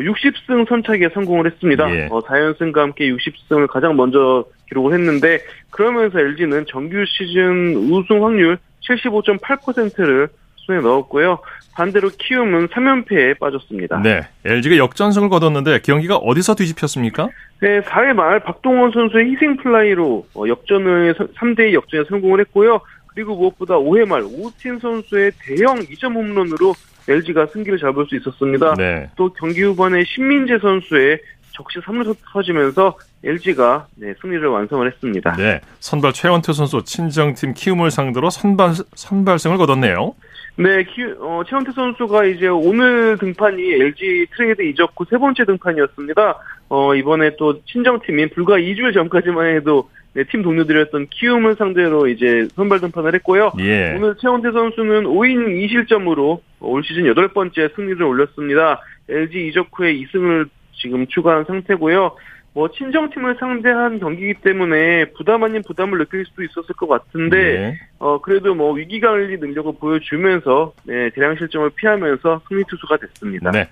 60승 0.00 0.62
어, 0.62 0.64
선착에 0.68 1.08
성공을 1.14 1.46
했습니다. 1.46 1.94
예. 1.94 2.08
어, 2.10 2.20
4연승과 2.20 2.76
함께 2.76 3.10
60승을 3.10 3.68
가장 3.68 3.96
먼저 3.96 4.44
기록을 4.68 4.94
했는데 4.94 5.40
그러면서 5.70 6.18
LG는 6.18 6.66
정규 6.68 7.04
시즌 7.06 7.76
우승 7.90 8.24
확률 8.24 8.58
75.8%를 8.88 10.28
손에 10.56 10.80
넣었고요. 10.80 11.38
반대로 11.74 12.08
키움은 12.16 12.68
3연패에 12.68 13.38
빠졌습니다. 13.38 14.00
네, 14.02 14.22
LG가 14.44 14.76
역전승을 14.76 15.28
거뒀는데 15.28 15.80
경기가 15.80 16.16
어디서 16.16 16.54
뒤집혔습니까? 16.54 17.28
네, 17.60 17.80
4회 17.80 18.12
말 18.14 18.40
박동원 18.40 18.92
선수의 18.92 19.32
희생 19.32 19.56
플라이로 19.56 20.26
어, 20.34 20.44
역전을 20.48 21.14
3대2 21.14 21.72
역전에 21.72 22.04
성공을 22.08 22.40
했고요. 22.40 22.80
그리고 23.08 23.36
무엇보다 23.36 23.74
5회 23.74 24.06
말 24.06 24.22
오스틴 24.22 24.78
선수의 24.80 25.32
대형 25.40 25.76
2점 25.80 26.14
홈런으로 26.14 26.74
LG가 27.08 27.46
승기를 27.52 27.78
잡을 27.78 28.06
수 28.06 28.16
있었습니다. 28.16 28.74
네. 28.74 29.10
또 29.16 29.32
경기 29.32 29.62
후반에 29.62 30.04
신민재 30.04 30.58
선수의 30.58 31.20
적시 31.52 31.78
3루타 31.80 32.16
터지면서 32.32 32.96
LG가 33.22 33.86
네, 33.96 34.14
승리를 34.20 34.46
완성을 34.46 34.86
했습니다. 34.86 35.36
네, 35.36 35.60
선발 35.80 36.12
최원태 36.12 36.52
선수 36.52 36.82
친정팀 36.84 37.54
키움을 37.54 37.90
상대로 37.90 38.28
선발 38.28 38.74
선발승을 38.94 39.56
거뒀네요. 39.56 40.14
네, 40.56 40.84
키, 40.84 41.02
어, 41.18 41.42
최원태 41.48 41.72
선수가 41.72 42.26
이제 42.26 42.46
오늘 42.46 43.18
등판이 43.18 43.72
LG 43.74 44.26
트레이드 44.36 44.62
이적 44.62 44.92
후 44.96 45.04
세 45.10 45.18
번째 45.18 45.44
등판이었습니다. 45.44 46.38
어, 46.68 46.94
이번에 46.94 47.34
또 47.36 47.60
친정팀인 47.64 48.30
불과 48.30 48.56
2주일 48.56 48.94
전까지만 48.94 49.56
해도 49.56 49.90
네, 50.12 50.22
팀 50.30 50.42
동료들이었던 50.42 51.08
키움을 51.10 51.56
상대로 51.56 52.06
이제 52.06 52.46
선발 52.54 52.80
등판을 52.80 53.14
했고요. 53.16 53.50
예. 53.58 53.94
오늘 53.96 54.14
최원태 54.20 54.52
선수는 54.52 55.04
5이닝 55.04 55.88
2실점으로 55.88 56.38
올 56.60 56.84
시즌 56.84 57.06
여덟 57.06 57.26
번째 57.28 57.68
승리를 57.74 58.00
올렸습니다. 58.00 58.80
LG 59.08 59.48
이적 59.48 59.68
후에 59.72 59.92
2승을 59.94 60.48
지금 60.80 61.04
추가한 61.08 61.44
상태고요. 61.44 62.12
뭐 62.54 62.70
친정팀을 62.70 63.36
상대한 63.38 63.98
경기이기 63.98 64.40
때문에 64.42 65.06
부담 65.16 65.42
아닌 65.42 65.62
부담을 65.66 65.98
느낄 65.98 66.24
수도 66.24 66.44
있었을 66.44 66.74
것 66.76 66.86
같은데 66.86 67.36
네. 67.36 67.80
어 67.98 68.20
그래도 68.20 68.54
뭐 68.54 68.72
위기 68.72 69.00
관리 69.00 69.36
능력을 69.36 69.72
보여주면서 69.80 70.72
네, 70.84 71.10
대량 71.10 71.36
실점을 71.36 71.68
피하면서 71.70 72.42
승리 72.48 72.62
투수가 72.68 72.96
됐습니다. 72.98 73.50
네. 73.50 73.68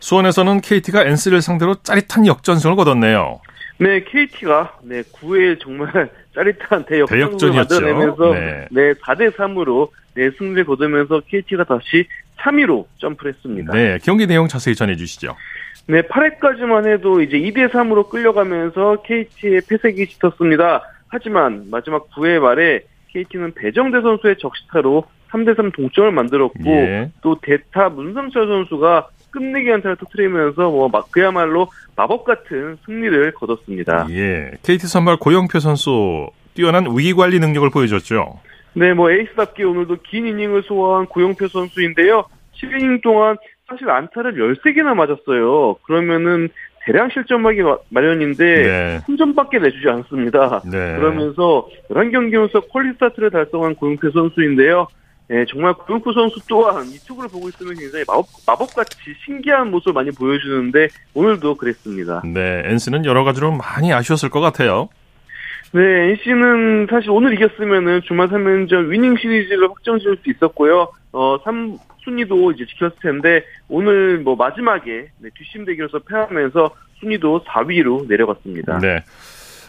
수원에서는 0.00 0.60
KT가 0.60 1.04
NC를 1.04 1.40
상대로 1.40 1.74
짜릿한 1.76 2.26
역전승을 2.26 2.76
거뒀네요. 2.76 3.40
네, 3.78 4.04
KT가 4.04 4.78
네 4.82 5.02
9회 5.02 5.58
정말 5.60 5.90
짜릿한 6.34 6.84
대역전을 6.84 7.54
만들어내면서 7.54 8.34
네. 8.34 8.68
네 8.70 8.92
4대 8.92 9.34
3으로 9.34 9.88
네 10.14 10.30
승리를 10.36 10.64
거두면서 10.66 11.20
KT가 11.26 11.64
다시 11.64 12.06
3위로 12.40 12.84
점프를 12.98 13.32
했습니다. 13.32 13.72
네, 13.72 13.98
경기 14.02 14.26
내용 14.26 14.48
자세히 14.48 14.74
전해 14.74 14.96
주시죠. 14.96 15.34
네, 15.86 16.02
8회까지만 16.02 16.86
해도 16.86 17.22
이제 17.22 17.38
2대 17.38 17.70
3으로 17.70 18.08
끌려가면서 18.08 19.02
KT의 19.02 19.62
패색이 19.68 20.06
짙었습니다. 20.06 20.82
하지만 21.08 21.66
마지막 21.70 22.08
9회 22.10 22.38
말에 22.40 22.80
KT는 23.08 23.54
배정대 23.54 24.00
선수의 24.02 24.36
적시타로 24.38 25.04
3대 25.30 25.56
3 25.56 25.72
동점을 25.72 26.10
만들었고 26.12 26.70
예. 26.70 27.10
또 27.22 27.38
대타 27.40 27.90
문성철 27.90 28.46
선수가 28.46 29.08
끝내기 29.30 29.68
한타를 29.70 29.96
터트리면서 29.96 30.70
뭐 30.70 30.90
그야말로 31.10 31.68
마법 31.96 32.24
같은 32.24 32.78
승리를 32.84 33.32
거뒀습니다. 33.32 34.06
예. 34.10 34.52
KT 34.62 34.86
선발 34.86 35.18
고영표 35.18 35.58
선수 35.60 36.28
뛰어난 36.54 36.86
위기 36.96 37.14
관리 37.14 37.38
능력을 37.38 37.68
보여줬죠. 37.70 38.40
네, 38.74 38.92
뭐 38.92 39.10
에이스답게 39.10 39.64
오늘도 39.64 39.98
긴 40.02 40.26
이닝을 40.26 40.62
소화한 40.62 41.06
고영표 41.06 41.48
선수인데요. 41.48 42.24
7이닝 42.56 43.02
동안 43.02 43.36
사실 43.68 43.90
안타를 43.90 44.34
13개나 44.34 44.94
맞았어요. 44.94 45.76
그러면은 45.82 46.48
대량 46.84 47.10
실점하기 47.10 47.60
마련인데 47.90 48.44
네. 48.44 48.98
3점밖에 49.06 49.60
내주지 49.60 49.88
않습니다. 49.88 50.62
네. 50.64 50.96
그러면서 50.96 51.68
11경기 51.90 52.32
연속 52.32 52.72
퀄리 52.72 52.92
스타트를 52.94 53.30
달성한 53.30 53.74
고영표 53.74 54.10
선수인데요. 54.10 54.86
네, 55.28 55.44
정말 55.50 55.74
고영표 55.74 56.14
선수 56.14 56.40
또한 56.48 56.86
이 56.86 56.96
투구를 57.06 57.28
보고 57.28 57.50
있으면 57.50 57.74
굉장히 57.74 58.02
마법, 58.08 58.24
마법같이 58.46 58.96
신기한 59.26 59.70
모습을 59.70 59.92
많이 59.92 60.10
보여주는데 60.10 60.88
오늘도 61.12 61.56
그랬습니다. 61.56 62.22
네, 62.24 62.62
NC는 62.64 63.04
여러 63.04 63.24
가지로 63.24 63.52
많이 63.52 63.92
아쉬웠을 63.92 64.30
것 64.30 64.40
같아요. 64.40 64.88
네, 65.72 65.82
NC는 65.82 66.86
사실 66.88 67.10
오늘 67.10 67.34
이겼으면은 67.34 68.00
주말 68.06 68.28
3연전 68.28 68.88
위닝 68.88 69.14
시리즈를 69.18 69.68
확정 69.68 69.98
지을 69.98 70.16
수 70.22 70.30
있었고요. 70.30 70.88
어, 71.12 71.38
3, 71.44 71.76
순위도 72.08 72.52
이제 72.52 72.64
지켰을 72.66 72.92
텐데 73.02 73.44
오늘 73.68 74.18
뭐 74.18 74.34
마지막에 74.34 75.08
네, 75.18 75.28
뒷심 75.36 75.66
대결에서 75.66 75.98
패하면서 76.00 76.70
순위도 77.00 77.44
4위로 77.44 78.08
내려갔습니다. 78.08 78.78
네. 78.78 79.04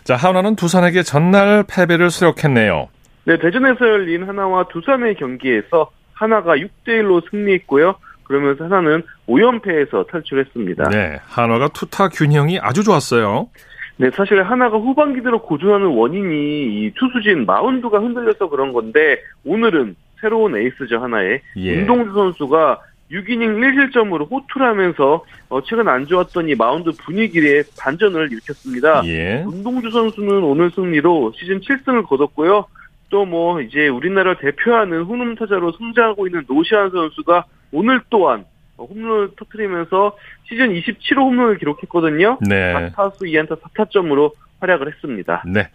자, 0.04 0.16
하나는 0.16 0.56
두산에게 0.56 1.04
전날 1.04 1.64
패배를 1.70 2.10
수력했네요. 2.10 2.88
네, 3.26 3.38
대전에서 3.38 3.88
열린 3.88 4.24
하나와 4.24 4.68
두산의 4.70 5.16
경기에서 5.16 5.92
하나가 6.14 6.56
6대 6.56 6.88
1로 6.88 7.30
승리했고요. 7.30 7.96
그러면서 8.24 8.64
한화는 8.64 9.04
5연패에서 9.28 10.08
탈출했습니다. 10.08 10.90
네, 10.90 11.20
한화가 11.26 11.70
투타 11.70 12.10
균형이 12.10 12.60
아주 12.62 12.84
좋았어요. 12.84 13.50
네, 13.98 14.10
사실 14.16 14.42
한화가 14.42 14.78
후반기 14.78 15.22
들어 15.22 15.42
고전하는 15.42 15.88
원인이 15.88 16.34
이 16.34 16.92
투수진 16.96 17.46
마운드가 17.46 18.00
흔들려서 18.00 18.48
그런 18.48 18.72
건데 18.72 19.18
오늘은 19.46 19.96
새로운 20.22 20.56
에이스죠 20.56 21.00
한화의 21.00 21.42
예. 21.58 21.80
문동주 21.80 22.14
선수가 22.14 22.82
6이닝 23.12 23.92
1실점으로 23.92 24.30
호투를 24.30 24.68
하면서 24.68 25.26
어, 25.50 25.62
최근 25.64 25.88
안 25.88 26.06
좋았던 26.06 26.48
이 26.50 26.56
마운드 26.56 26.92
분위기에 26.92 27.64
반전을 27.80 28.32
일으켰습니다. 28.32 29.02
예. 29.06 29.44
문동주 29.48 29.90
선수는 29.90 30.44
오늘 30.44 30.70
승리로 30.72 31.34
시즌 31.36 31.60
7승을 31.60 32.08
거뒀고요. 32.08 32.66
또 33.10 33.26
뭐 33.26 33.62
이제 33.62 33.88
우리나라를 33.88 34.38
대표하는 34.38 35.04
홈런 35.04 35.36
타자로 35.36 35.72
성장하고 35.74 36.28
있는 36.28 36.44
노시환 36.48 36.92
선수가 36.92 37.46
오늘 37.72 38.02
또한 38.10 38.46
홈런을 38.78 39.32
터트리면서 39.38 40.16
시즌 40.48 40.74
27호 40.74 41.18
홈런을 41.18 41.58
기록했거든요. 41.58 42.38
네. 42.48 42.92
4타수 42.96 43.24
2안타 43.24 43.60
4타점으로 43.62 44.34
활약을 44.60 44.94
했습니다. 44.94 45.44
네. 45.48 45.68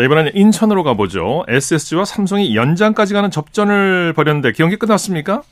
자, 0.00 0.04
이번에는 0.04 0.30
인천으로 0.34 0.82
가보죠. 0.82 1.44
SSG와 1.46 2.06
삼성이 2.06 2.56
연장까지 2.56 3.12
가는 3.12 3.30
접전을 3.30 4.14
벌였는데 4.14 4.52
경기 4.52 4.76
끝났습니까? 4.76 5.42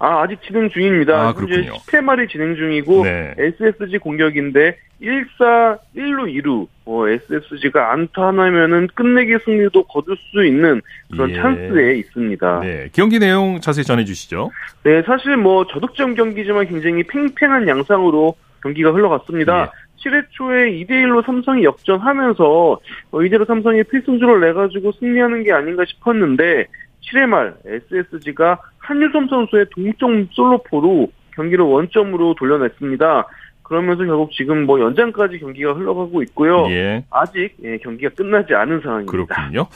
아, 0.00 0.22
아직 0.22 0.42
진행 0.42 0.68
중입니다. 0.70 1.14
아, 1.14 1.32
현재 1.32 1.68
10회 1.68 2.00
말이 2.00 2.26
진행 2.26 2.56
중이고 2.56 3.04
네. 3.04 3.32
SSG 3.38 3.98
공격인데 3.98 4.76
1사 5.00 5.78
1루 5.94 6.42
2루 6.42 6.66
어, 6.86 7.06
SSG가 7.06 7.92
안타 7.92 8.26
하나면은 8.26 8.88
끝내기 8.92 9.38
승리도 9.44 9.84
거둘 9.84 10.16
수 10.16 10.44
있는 10.44 10.80
그런 11.12 11.30
예. 11.30 11.34
찬스에 11.36 11.94
있습니다. 11.98 12.60
네, 12.60 12.88
경기 12.92 13.20
내용 13.20 13.60
자세히 13.60 13.84
전해 13.84 14.04
주시죠. 14.04 14.50
네, 14.82 15.02
사실 15.02 15.36
뭐 15.36 15.68
저득점 15.68 16.14
경기지만 16.14 16.66
굉장히 16.66 17.04
팽팽한 17.04 17.68
양상으로 17.68 18.34
경기가 18.64 18.90
흘러갔습니다. 18.90 19.62
예. 19.62 19.82
7회 20.02 20.26
초에 20.30 20.70
2대1로 20.72 21.24
삼성이 21.24 21.64
역전하면서 21.64 22.78
어, 23.12 23.22
이대로 23.22 23.44
삼성이 23.44 23.82
필승주를 23.84 24.40
내가지고 24.40 24.92
승리하는 24.92 25.44
게 25.44 25.52
아닌가 25.52 25.84
싶었는데 25.86 26.66
7회 27.02 27.26
말 27.26 27.54
SSG가 27.64 28.58
한유섬 28.78 29.28
선수의 29.28 29.66
동점 29.70 30.28
솔로포로 30.32 31.08
경기를 31.34 31.64
원점으로 31.64 32.34
돌려냈습니다. 32.34 33.26
그러면서 33.62 34.04
결국 34.04 34.32
지금 34.32 34.66
뭐 34.66 34.80
연장까지 34.80 35.38
경기가 35.38 35.72
흘러가고 35.72 36.22
있고요. 36.24 36.68
예. 36.70 37.04
아직 37.10 37.54
예, 37.62 37.78
경기가 37.78 38.10
끝나지 38.14 38.54
않은 38.54 38.80
상황입니다. 38.80 39.10
그렇군요. 39.10 39.66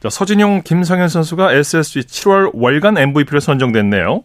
자, 0.00 0.10
서진용, 0.10 0.62
김성현 0.62 1.08
선수가 1.08 1.52
SSG 1.52 2.00
7월 2.00 2.50
월간 2.52 2.98
MVP로 2.98 3.40
선정됐네요. 3.40 4.24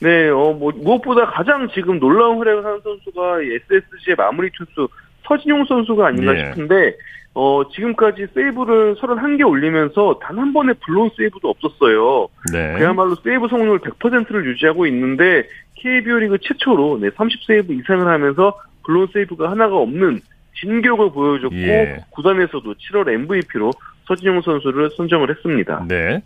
네, 0.00 0.28
어, 0.30 0.52
뭐, 0.52 0.72
무엇보다 0.74 1.26
가장 1.26 1.68
지금 1.72 2.00
놀라운 2.00 2.38
활약을 2.38 2.64
하는 2.64 2.80
선수가 2.82 3.42
SSG의 3.42 4.16
마무리 4.16 4.50
투수 4.50 4.88
서진용 5.26 5.64
선수가 5.66 6.06
아닌가 6.06 6.34
예. 6.36 6.50
싶은데 6.50 6.96
어, 7.34 7.62
지금까지 7.74 8.26
세이브를 8.34 8.96
31개 8.96 9.48
올리면서 9.48 10.18
단 10.22 10.38
한 10.38 10.52
번의 10.52 10.74
블론 10.84 11.10
세이브도 11.16 11.48
없었어요. 11.48 12.28
네. 12.52 12.74
그야말로 12.78 13.14
세이브 13.16 13.48
성공률 13.48 13.78
100%를 13.78 14.44
유지하고 14.46 14.86
있는데 14.86 15.48
KBO 15.76 16.18
리그 16.18 16.38
최초로 16.42 16.98
네, 17.00 17.08
30세이브 17.10 17.70
이상을 17.80 18.06
하면서 18.06 18.58
블론 18.84 19.08
세이브가 19.12 19.50
하나가 19.50 19.76
없는 19.76 20.20
진격을 20.60 21.12
보여줬고 21.12 21.56
예. 21.56 22.04
구단에서도 22.10 22.74
7월 22.74 23.08
MVP로 23.14 23.70
서진용 24.06 24.42
선수를 24.42 24.90
선정을 24.96 25.30
했습니다. 25.30 25.84
네. 25.88 26.22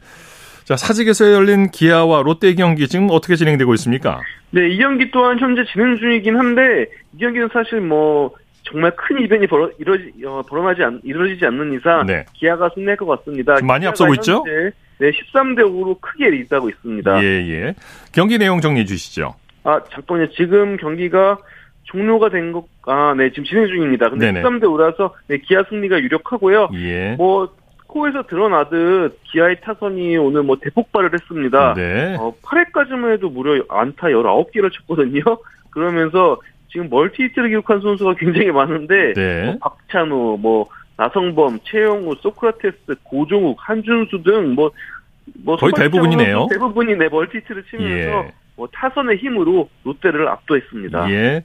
자, 0.65 0.77
사직에서 0.77 1.33
열린 1.33 1.71
기아와 1.71 2.23
롯데 2.23 2.53
경기 2.55 2.89
지금 2.89 3.07
어떻게 3.11 3.37
진행되고 3.37 3.73
있습니까? 3.75 4.21
네, 4.51 4.69
이 4.69 4.79
경기 4.79 5.11
또한 5.13 5.39
현재 5.39 5.65
진행 5.73 5.97
중이긴 5.97 6.37
한데 6.37 6.87
이 7.15 7.19
경기는 7.21 7.49
사실 7.53 7.81
뭐 7.81 8.33
정말 8.67 8.93
큰 8.97 9.23
이변이 9.23 9.47
벌어 9.47 9.71
이러지 9.79 10.13
어, 10.27 10.43
벌어나지 10.49 10.83
않, 10.83 11.01
이루어지지 11.05 11.47
않는 11.47 11.75
이상 11.75 12.07
네. 12.07 12.25
기아가 12.35 12.69
승리할 12.75 12.97
것 12.97 13.07
같습니다. 13.07 13.57
많이 13.63 13.87
앞서고 13.87 14.15
있죠? 14.15 14.45
네, 14.99 15.11
13대 15.11 15.61
5로 15.61 16.01
크게 16.01 16.31
리드하고 16.31 16.69
있습니다. 16.69 17.23
예, 17.23 17.27
예. 17.27 17.75
경기 18.13 18.39
내용 18.39 18.61
정리해 18.61 18.85
주시죠. 18.85 19.35
아, 19.65 19.81
잠깐만요. 19.93 20.31
지금 20.31 20.77
경기가 20.77 21.39
종료가 21.85 22.31
된 22.31 22.53
것, 22.53 22.65
아, 22.87 23.15
네, 23.17 23.31
지금 23.31 23.45
진행 23.45 23.67
중입니다. 23.67 24.09
근데 24.11 24.33
네네. 24.33 24.43
13대 24.43 24.63
5라서 24.63 25.13
네, 25.29 25.39
기아 25.39 25.63
승리가 25.69 26.01
유력하고요. 26.01 26.71
예. 26.75 27.15
뭐 27.17 27.55
코에서 27.87 28.23
드러나듯 28.25 29.21
기아의 29.25 29.61
타선이 29.61 30.17
오늘 30.17 30.43
뭐 30.43 30.57
대폭발을 30.61 31.11
했습니다. 31.13 31.75
네. 31.75 32.17
어, 32.19 32.35
8회까지만 32.43 33.13
해도 33.13 33.31
무려 33.31 33.63
안타 33.69 34.09
19개를 34.09 34.73
쳤거든요. 34.73 35.23
그러면서 35.71 36.41
지금 36.77 36.91
멀티히트를 36.91 37.49
기록한 37.49 37.81
선수가 37.81 38.17
굉장히 38.17 38.53
많은데 38.53 39.15
네. 39.15 39.45
뭐 39.47 39.59
박찬호, 39.63 40.37
뭐 40.37 40.69
나성범, 40.99 41.61
최영우, 41.65 42.17
소크라테스, 42.21 42.97
고종욱, 43.03 43.57
한준수 43.59 44.23
등뭐 44.23 44.71
뭐 45.43 45.57
거의 45.57 45.73
대부분이네요. 45.75 46.49
대부분이 46.51 46.97
네 46.97 47.09
멀티히트를 47.09 47.65
치면서 47.71 48.27
예. 48.27 48.33
뭐 48.57 48.69
타선의 48.71 49.17
힘으로 49.17 49.71
롯데를 49.85 50.29
압도했습니다. 50.29 51.11
예. 51.13 51.45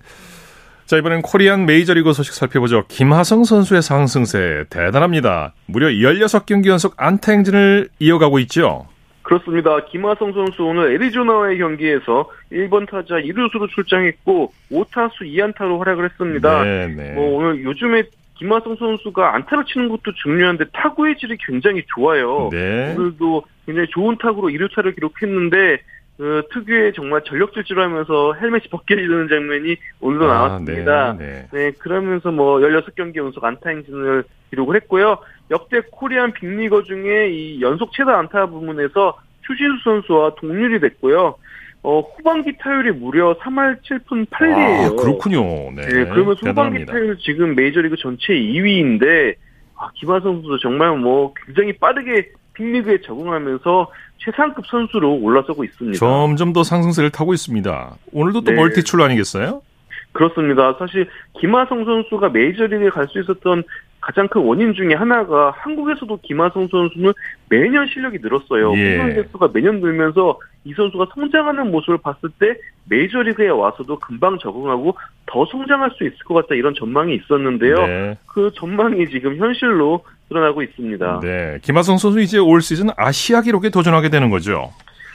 자, 0.86 0.98
이번엔 0.98 1.22
코리안 1.22 1.66
메이저리그 1.66 2.12
소식 2.12 2.34
살펴보죠. 2.34 2.84
김하성 2.90 3.46
선수의 3.46 3.82
상승세 3.82 4.66
대단합니다. 4.70 5.54
무려 5.66 5.88
16경기 5.88 6.68
연속 6.68 6.96
안타 6.98 7.32
행진을 7.32 7.88
이어가고 8.00 8.40
있죠. 8.40 8.88
그렇습니다. 9.22 9.86
김하성 9.86 10.34
선수 10.34 10.64
오늘 10.64 10.94
애리조나와의 10.94 11.58
경기에서 11.58 12.30
1번 12.52 12.90
타자 12.90 13.16
2루수로 13.16 13.70
출장했고 13.70 14.52
5타수 14.72 15.22
2안타로 15.22 15.80
활약을 15.80 16.06
했습니다. 16.06 16.64
네, 16.64 16.88
네. 16.88 17.14
뭐 17.14 17.38
오늘 17.38 17.64
요즘에 17.64 18.04
김하성 18.36 18.76
선수가 18.76 19.36
안타를 19.36 19.66
치는 19.66 19.90
것도 19.90 20.14
중요한데 20.24 20.66
타구의 20.74 21.18
질이 21.18 21.38
굉장히 21.46 21.84
좋아요. 21.94 22.50
네. 22.52 22.96
오늘도 22.98 23.44
굉장히 23.68 23.88
좋은 23.90 24.18
타구로 24.18 24.48
2루타를 24.50 24.96
기록했는데 24.96 25.80
그 26.18 26.44
특유의 26.52 26.94
정말 26.94 27.24
전력 27.24 27.54
질주하면서 27.54 28.34
헬멧이 28.34 28.66
벗겨지는 28.70 29.28
장면이 29.28 29.76
오늘도 30.02 30.26
아, 30.26 30.34
나왔습니다. 30.34 31.16
네, 31.18 31.48
네, 31.52 31.72
그러면서 31.80 32.32
뭐 32.32 32.60
16경기 32.60 33.16
연속 33.16 33.44
안타 33.44 33.70
행진을 33.70 34.24
기록을 34.52 34.76
했고요. 34.76 35.18
역대 35.52 35.82
코리안 35.92 36.34
빅리거 36.34 36.84
중에 36.84 37.30
이 37.30 37.62
연속 37.62 37.92
최다 37.94 38.18
안타 38.18 38.46
부문에서 38.48 39.18
추신수 39.46 39.84
선수와 39.84 40.36
동률이 40.36 40.80
됐고요. 40.80 41.36
어, 41.84 42.00
후반기 42.00 42.56
타율이 42.58 42.92
무려 42.92 43.36
3할 43.40 43.82
7푼 43.82 44.28
8리예요. 44.30 44.94
아, 44.94 44.96
그렇군요. 44.96 45.44
네. 45.76 45.82
네, 45.82 46.06
그러면서 46.06 46.48
후반기. 46.48 46.86
타율 46.86 47.18
지금 47.20 47.56
메이저리그 47.56 47.96
전체 47.98 48.34
2위인데 48.34 49.36
아, 49.76 49.90
김하성 49.96 50.42
선수 50.44 50.60
정말 50.62 50.96
뭐 50.98 51.34
굉장히 51.46 51.74
빠르게 51.74 52.30
빅리그에 52.54 53.02
적응하면서 53.02 53.92
최상급 54.20 54.68
선수로 54.68 55.16
올라서고 55.16 55.64
있습니다. 55.64 55.98
점점 55.98 56.54
더 56.54 56.64
상승세를 56.64 57.10
타고 57.10 57.34
있습니다. 57.34 57.96
오늘도 58.14 58.42
또 58.42 58.52
네. 58.52 58.58
멀티 58.58 58.84
출루 58.84 59.04
아니겠어요? 59.04 59.64
그렇습니다. 60.12 60.76
사실 60.78 61.08
김하성 61.40 61.84
선수가 61.86 62.30
메이저리그에 62.30 62.90
갈 62.90 63.08
수 63.08 63.20
있었던 63.22 63.64
가장 64.02 64.28
큰 64.28 64.42
원인 64.42 64.74
중에 64.74 64.96
하나가 64.96 65.52
한국에서도 65.52 66.20
김하성 66.24 66.68
선수는 66.70 67.14
매년 67.50 67.88
실력이 67.88 68.18
늘었어요. 68.22 68.76
예. 68.76 68.98
홈런 68.98 69.16
개수가 69.16 69.50
매년 69.54 69.80
늘면서 69.80 70.40
이 70.64 70.74
선수가 70.74 71.08
성장하는 71.14 71.72
모습을 71.72 72.00
봤을 72.00 72.30
때 72.40 72.58
메이저리그에 72.86 73.50
와서도 73.50 74.00
금방 74.00 74.40
적응하고 74.40 74.96
더 75.28 75.46
성장할 75.46 75.92
수 75.92 76.04
있을 76.04 76.18
것 76.26 76.34
같다 76.34 76.56
이런 76.56 76.74
전망이 76.74 77.16
있었는데요. 77.16 77.76
네. 77.76 78.18
그 78.28 78.52
전망이 78.56 79.08
지금 79.10 79.38
현실로 79.38 80.04
드러나고 80.30 80.64
있습니다. 80.64 81.20
네. 81.22 81.60
김하성 81.62 81.98
선수 81.98 82.20
이제 82.20 82.40
올 82.40 82.62
시즌 82.62 82.90
아시아 82.98 83.42
기록에 83.42 83.70
도전하게 83.70 84.10
되는 84.10 84.30
거죠. 84.30 84.72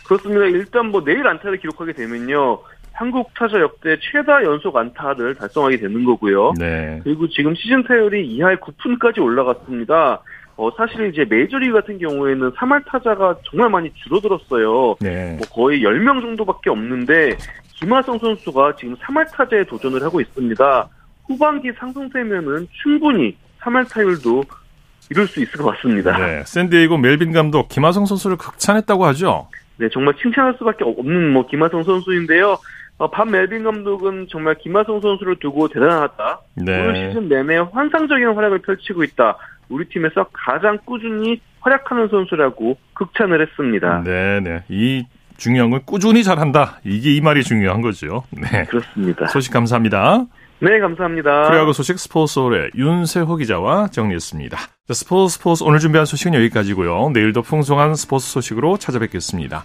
그렇습니다. 0.06 0.44
일단 0.44 0.90
뭐 0.90 1.02
내일 1.02 1.26
안타를 1.26 1.58
기록하게 1.58 1.92
되면요. 1.92 2.60
한국 2.96 3.32
타자 3.34 3.60
역대 3.60 3.98
최다 4.00 4.42
연속 4.44 4.74
안타를 4.74 5.34
달성하게 5.34 5.76
되는 5.76 6.04
거고요. 6.04 6.54
네. 6.58 7.00
그리고 7.04 7.28
지금 7.28 7.54
시즌 7.54 7.82
타율이 7.84 8.38
2할 8.38 8.58
9푼까지 8.58 9.22
올라갔습니다. 9.22 10.22
어, 10.56 10.70
사실 10.78 11.12
이제 11.12 11.26
메이저리그 11.28 11.74
같은 11.74 11.98
경우에는 11.98 12.52
3할 12.52 12.86
타자가 12.86 13.36
정말 13.44 13.68
많이 13.68 13.92
줄어들었어요. 13.92 14.96
네. 15.00 15.36
뭐 15.36 15.46
거의 15.52 15.82
10명 15.82 16.22
정도밖에 16.22 16.70
없는데 16.70 17.36
김하성 17.74 18.18
선수가 18.18 18.76
지금 18.76 18.96
3할 18.96 19.30
타자에 19.30 19.64
도전을 19.64 20.02
하고 20.02 20.18
있습니다. 20.22 20.88
후반기 21.26 21.70
상승세면은 21.78 22.66
충분히 22.82 23.36
3할 23.60 23.92
타율도 23.92 24.44
이룰 25.10 25.26
수 25.28 25.42
있을 25.42 25.52
것 25.60 25.76
같습니다. 25.76 26.16
네. 26.16 26.42
샌디에이고 26.46 26.96
멜빈 26.96 27.32
감독 27.32 27.68
김하성 27.68 28.06
선수를 28.06 28.38
극찬했다고 28.38 29.04
하죠. 29.04 29.48
네, 29.76 29.88
정말 29.92 30.14
칭찬할 30.14 30.54
수밖에 30.58 30.84
없는 30.84 31.34
뭐 31.34 31.46
김하성 31.46 31.82
선수인데요. 31.82 32.56
어, 32.98 33.10
반 33.10 33.30
멜빈 33.30 33.64
감독은 33.64 34.28
정말 34.30 34.54
김하성 34.56 35.00
선수를 35.00 35.36
두고 35.38 35.68
대단하다. 35.68 36.40
네. 36.54 36.86
올 36.86 36.96
시즌 36.96 37.28
내내 37.28 37.58
환상적인 37.58 38.28
활약을 38.28 38.60
펼치고 38.60 39.04
있다. 39.04 39.36
우리 39.68 39.86
팀에서 39.88 40.26
가장 40.32 40.78
꾸준히 40.84 41.40
활약하는 41.60 42.08
선수라고 42.08 42.78
극찬을 42.94 43.42
했습니다. 43.42 44.02
네, 44.04 44.40
네. 44.40 44.62
이 44.68 45.04
중요한 45.36 45.70
건 45.70 45.80
꾸준히 45.84 46.24
잘한다. 46.24 46.80
이게 46.84 47.14
이 47.14 47.20
말이 47.20 47.42
중요한 47.42 47.82
거죠. 47.82 48.22
네. 48.30 48.64
그렇습니다. 48.64 49.26
소식 49.26 49.52
감사합니다. 49.52 50.24
네, 50.60 50.78
감사합니다. 50.78 51.48
프로야구 51.48 51.74
소식 51.74 51.98
스포츠홀의 51.98 52.70
윤세호 52.76 53.36
기자와 53.36 53.88
정리했습니다. 53.88 54.56
자, 54.56 54.94
스포츠 54.94 55.34
스포츠 55.34 55.64
오늘 55.64 55.80
준비한 55.80 56.06
소식은 56.06 56.32
여기까지고요. 56.32 57.10
내일도 57.12 57.42
풍성한 57.42 57.94
스포츠 57.94 58.26
소식으로 58.28 58.78
찾아뵙겠습니다. 58.78 59.64